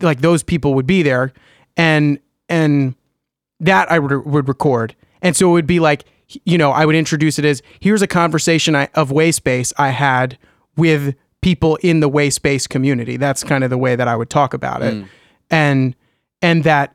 [0.00, 1.32] like those people would be there.
[1.76, 2.18] And
[2.48, 2.94] and
[3.60, 4.94] that i would, would record.
[5.22, 6.04] And so it would be like
[6.44, 10.38] you know i would introduce it as here's a conversation I, of wayspace i had
[10.74, 13.18] with people in the wayspace community.
[13.18, 15.04] That's kind of the way that i would talk about it.
[15.50, 15.94] And
[16.40, 16.93] and that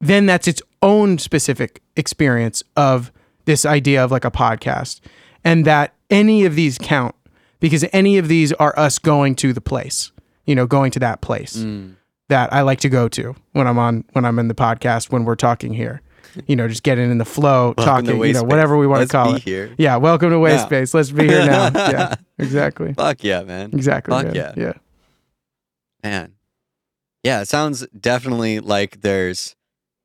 [0.00, 3.12] then that's its own specific experience of
[3.44, 5.00] this idea of like a podcast
[5.44, 7.14] and that any of these count
[7.60, 10.12] because any of these are us going to the place
[10.46, 11.94] you know going to that place Mm.
[12.28, 15.24] that i like to go to when i'm on when i'm in the podcast when
[15.24, 16.00] we're talking here
[16.46, 19.10] you know just getting in the flow Welcome talking you know whatever we want Let's
[19.10, 19.74] to call it here.
[19.78, 23.70] yeah welcome to Wayspace let's be here now yeah exactly Fuck yeah, man.
[23.74, 24.34] exactly Fuck man.
[24.34, 24.52] yeah.
[24.56, 24.72] yeah
[26.02, 26.32] Man.
[27.22, 29.54] Yeah, it sounds definitely like there's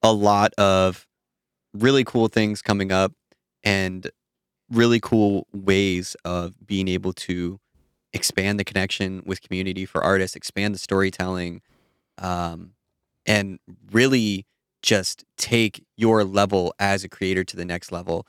[0.05, 1.07] a lot of
[1.73, 3.11] really cool things coming up
[3.63, 4.11] and
[4.69, 7.59] really cool ways of being able to
[8.13, 11.61] expand the connection with community for artists, expand the storytelling,
[12.19, 12.73] um,
[13.25, 13.59] and
[13.91, 14.45] really
[14.83, 18.27] just take your level as a creator to the next level.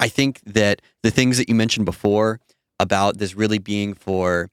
[0.00, 2.40] I think that the things that you mentioned before
[2.80, 4.48] about this really being for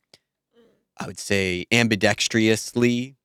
[0.98, 3.16] I would say ambidextrously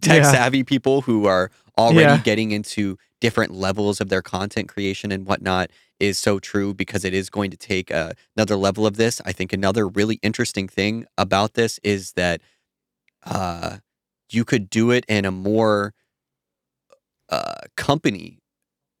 [0.00, 0.32] tech Yeah.
[0.32, 2.18] savvy people who are already Yeah.
[2.18, 5.70] getting into different levels of their content creation and whatnot
[6.00, 9.20] is so true because it is going to take uh, another level of this.
[9.24, 12.40] I think another really interesting thing about this is that
[13.24, 13.78] uh,
[14.30, 15.94] you could do it in a more
[17.28, 18.40] uh, company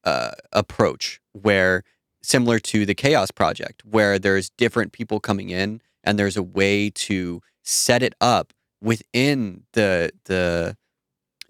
[0.04, 1.82] uh, approach where
[2.22, 6.90] similar to the chaos project where there's different people coming in and there's a way
[6.90, 8.52] to set it up
[8.82, 10.76] within the the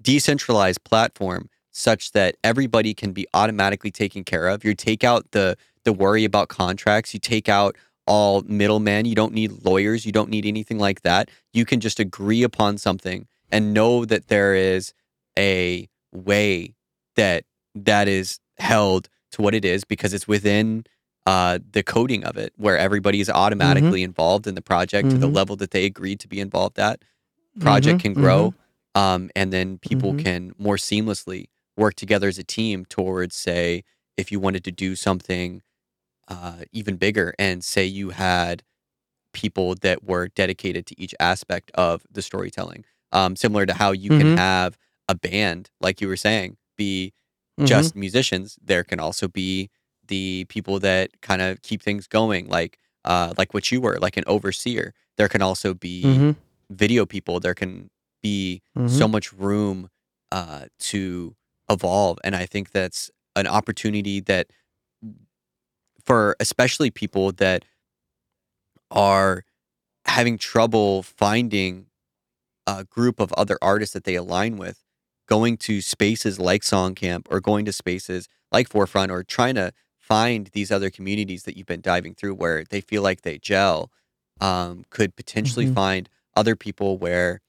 [0.02, 4.64] decentralized platform such that everybody can be automatically taken care of.
[4.64, 7.14] You take out the the worry about contracts.
[7.14, 7.76] You take out
[8.06, 9.06] all middlemen.
[9.06, 10.04] You don't need lawyers.
[10.04, 11.30] You don't need anything like that.
[11.52, 14.92] You can just agree upon something and know that there is
[15.38, 16.74] a way
[17.16, 17.44] that
[17.74, 20.84] that is held to what it is because it's within
[21.26, 25.28] uh, the coding of it, where everybody is automatically involved in the project to the
[25.28, 25.34] Mhm.
[25.34, 27.02] level that they agreed to be involved at.
[27.60, 28.54] Project Mhm, can grow,
[28.98, 30.18] um, and then people Mhm.
[30.24, 31.46] can more seamlessly
[31.76, 33.84] work together as a team towards, say,
[34.16, 35.62] if you wanted to do something
[36.36, 38.62] uh, even bigger, and say you had
[39.32, 44.10] people that were dedicated to each aspect of the storytelling, um, similar to how you
[44.10, 44.36] can Mhm.
[44.36, 44.76] have
[45.08, 47.12] a band, like you were saying, be
[47.58, 47.66] Mhm.
[47.68, 48.58] just musicians.
[48.62, 49.70] There can also be
[50.06, 54.16] the people that kind of keep things going, like uh, like what you were, like
[54.18, 54.92] an overseer.
[55.16, 56.36] There can also be Mhm.
[56.68, 57.40] video people.
[57.40, 57.90] There can
[58.23, 58.89] be Mhm.
[58.89, 59.90] so much room
[60.32, 61.36] uh, to
[61.70, 64.49] evolve, and I think that's an opportunity that
[66.05, 67.65] for especially people that
[68.90, 69.45] are
[70.07, 71.86] having trouble finding
[72.66, 74.85] a group of other artists that they align with
[75.28, 80.49] going to spaces like Songcamp or going to spaces like forefront or trying to find
[80.49, 83.90] these other communities that you've been diving through where they feel like they gel
[84.40, 85.74] um, could potentially Mhm.
[85.74, 87.40] find other people where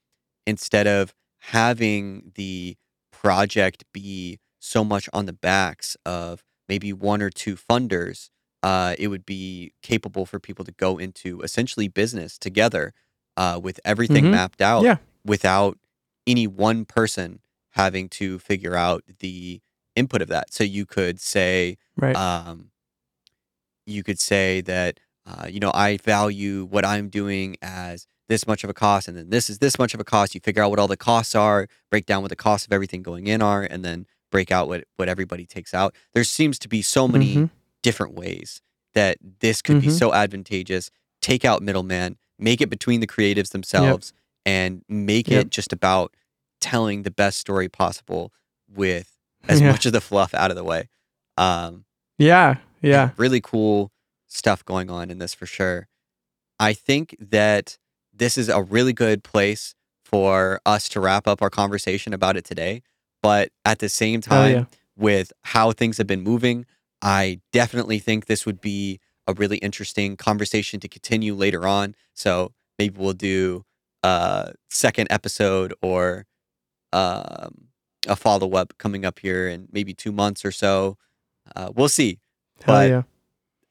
[0.49, 1.13] instead of
[1.59, 2.75] having the
[3.11, 8.29] project be so much on the backs of maybe one or two funders
[8.61, 12.85] uh, it would be capable for people to go into essentially business together
[13.37, 14.31] uh, with everything Mhm.
[14.31, 14.97] mapped out Yeah.
[15.23, 15.77] without
[16.27, 17.39] any one person
[17.81, 19.61] having to figure out the
[19.95, 20.51] input of that.
[20.53, 22.71] So you could say, right um,
[23.85, 28.63] you could say that, uh, you know, I value what I'm doing as this much
[28.63, 30.33] of a cost, and then this is this much of a cost.
[30.33, 33.03] You figure out what all the costs are, break down what the costs of everything
[33.03, 35.93] going in are, and then break out what what everybody takes out.
[36.13, 37.49] There seems to be so many Mhm.
[37.83, 38.61] different ways
[38.93, 39.97] that this could be Mhm.
[39.99, 40.89] so advantageous.
[41.21, 44.13] Take out middleman, make it between the creatives themselves,
[44.45, 45.45] and make Yep.
[45.45, 46.15] it just about
[46.61, 48.31] telling the best story possible
[48.67, 49.17] with
[49.49, 49.71] as Yeah.
[49.71, 50.87] much of the fluff out of the way.
[51.37, 51.85] Um,
[52.17, 53.91] yeah yeah really cool
[54.27, 55.87] stuff going on in this for sure.
[56.59, 57.77] I think that
[58.19, 59.73] this is a really good place
[60.03, 62.81] for us to wrap up our conversation about it today.
[63.21, 64.65] But at the same time, yeah.
[64.95, 66.65] with how things have been moving,
[67.01, 71.95] I definitely think this would be a really interesting conversation to continue later on.
[72.13, 73.65] So maybe we'll do
[74.03, 76.25] a second episode or
[76.93, 77.67] um,
[78.07, 80.97] a follow up coming up here in maybe two months or so.
[81.55, 82.19] Uh, we'll see.
[82.63, 83.01] Hell But- yeah.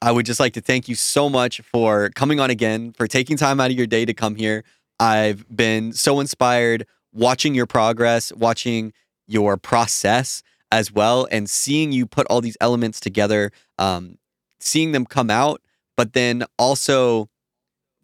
[0.01, 3.37] I would just like to thank you so much for coming on again, for taking
[3.37, 4.65] time out of your day to come here.
[5.01, 8.93] I've been so inspired watching your progress, watching
[9.27, 14.19] your process as well and seeing you put all these elements together, um,
[14.61, 15.63] seeing them come out,
[15.97, 17.29] but then also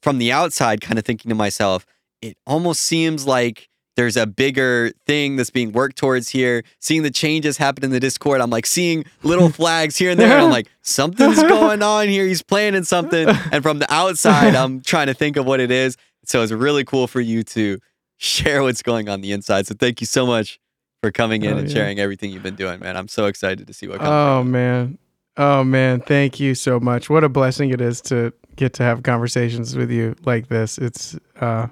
[0.03, 1.87] from the outside, kind of thinking to myself,
[2.21, 6.63] it almost seems like there's a bigger thing that's being worked towards here.
[6.81, 10.33] Seeing the changes happen in the Discord, I'm like seeing little flags here and there.
[10.33, 12.27] And I'm like, something's going on here.
[12.27, 13.29] He's planning something.
[13.53, 15.97] And from the outside, I'm trying to think of what it is.
[16.25, 17.79] So it's really cool for you to
[18.17, 19.67] share what's going on the inside.
[19.67, 20.59] So thank you so much
[21.03, 21.75] for coming in Oh, and yeah.
[21.75, 22.97] sharing everything you've been doing, man.
[22.97, 24.09] I'm so excited to see what comes.
[24.09, 24.45] Oh it.
[24.45, 24.99] man.
[25.37, 27.11] Oh man, thank you so much.
[27.11, 30.79] What a blessing it is to get to have conversations with you like this.
[30.79, 31.67] It's uh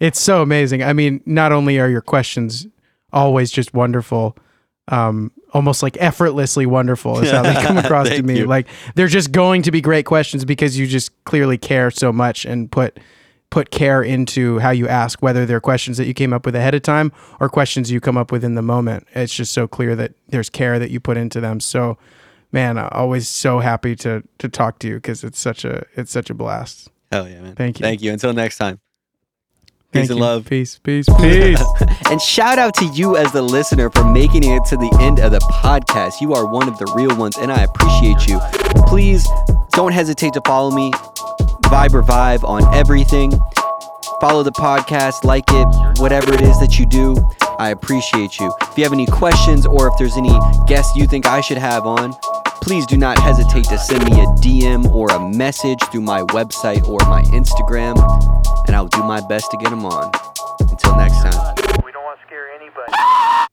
[0.00, 0.82] it's so amazing.
[0.82, 2.66] I mean, not only are your questions
[3.12, 4.36] always just wonderful,
[4.88, 8.40] um almost like effortlessly wonderful is how they come across to me.
[8.40, 8.46] you.
[8.46, 8.66] Like
[8.96, 12.70] they're just going to be great questions because you just clearly care so much and
[12.70, 12.98] put
[13.50, 16.74] put care into how you ask whether they're questions that you came up with ahead
[16.74, 19.06] of time or questions you come up with in the moment.
[19.14, 21.60] It's just so clear that there's care that you put into them.
[21.60, 21.96] So
[22.50, 26.10] man, I'm always so happy to to talk to you because it's such a it's
[26.10, 26.90] such a blast.
[27.12, 27.54] Hell yeah, man.
[27.54, 27.84] Thank you.
[27.84, 28.12] Thank you.
[28.12, 28.80] Until next time.
[29.94, 30.24] Peace Thank and you.
[30.24, 30.44] love.
[30.46, 31.62] Peace, peace, peace.
[32.10, 35.30] And shout out to you as the listener for making it to the end of
[35.30, 36.20] the podcast.
[36.20, 38.40] You are one of the real ones, and I appreciate you.
[38.88, 39.24] Please
[39.70, 40.90] don't hesitate to follow me,
[41.70, 43.30] Vibe Revive, on everything.
[44.20, 47.14] Follow the podcast, like it, whatever it is that you do.
[47.60, 48.52] I appreciate you.
[48.62, 51.86] If you have any questions or if there's any guests you think I should have
[51.86, 52.14] on,
[52.62, 56.86] please do not hesitate to send me a DM or a message through my website
[56.88, 57.96] or my Instagram,
[58.66, 60.10] and I'll do my best to get them on.
[60.60, 61.54] Until next time.
[61.84, 63.43] We don't want to scare anybody.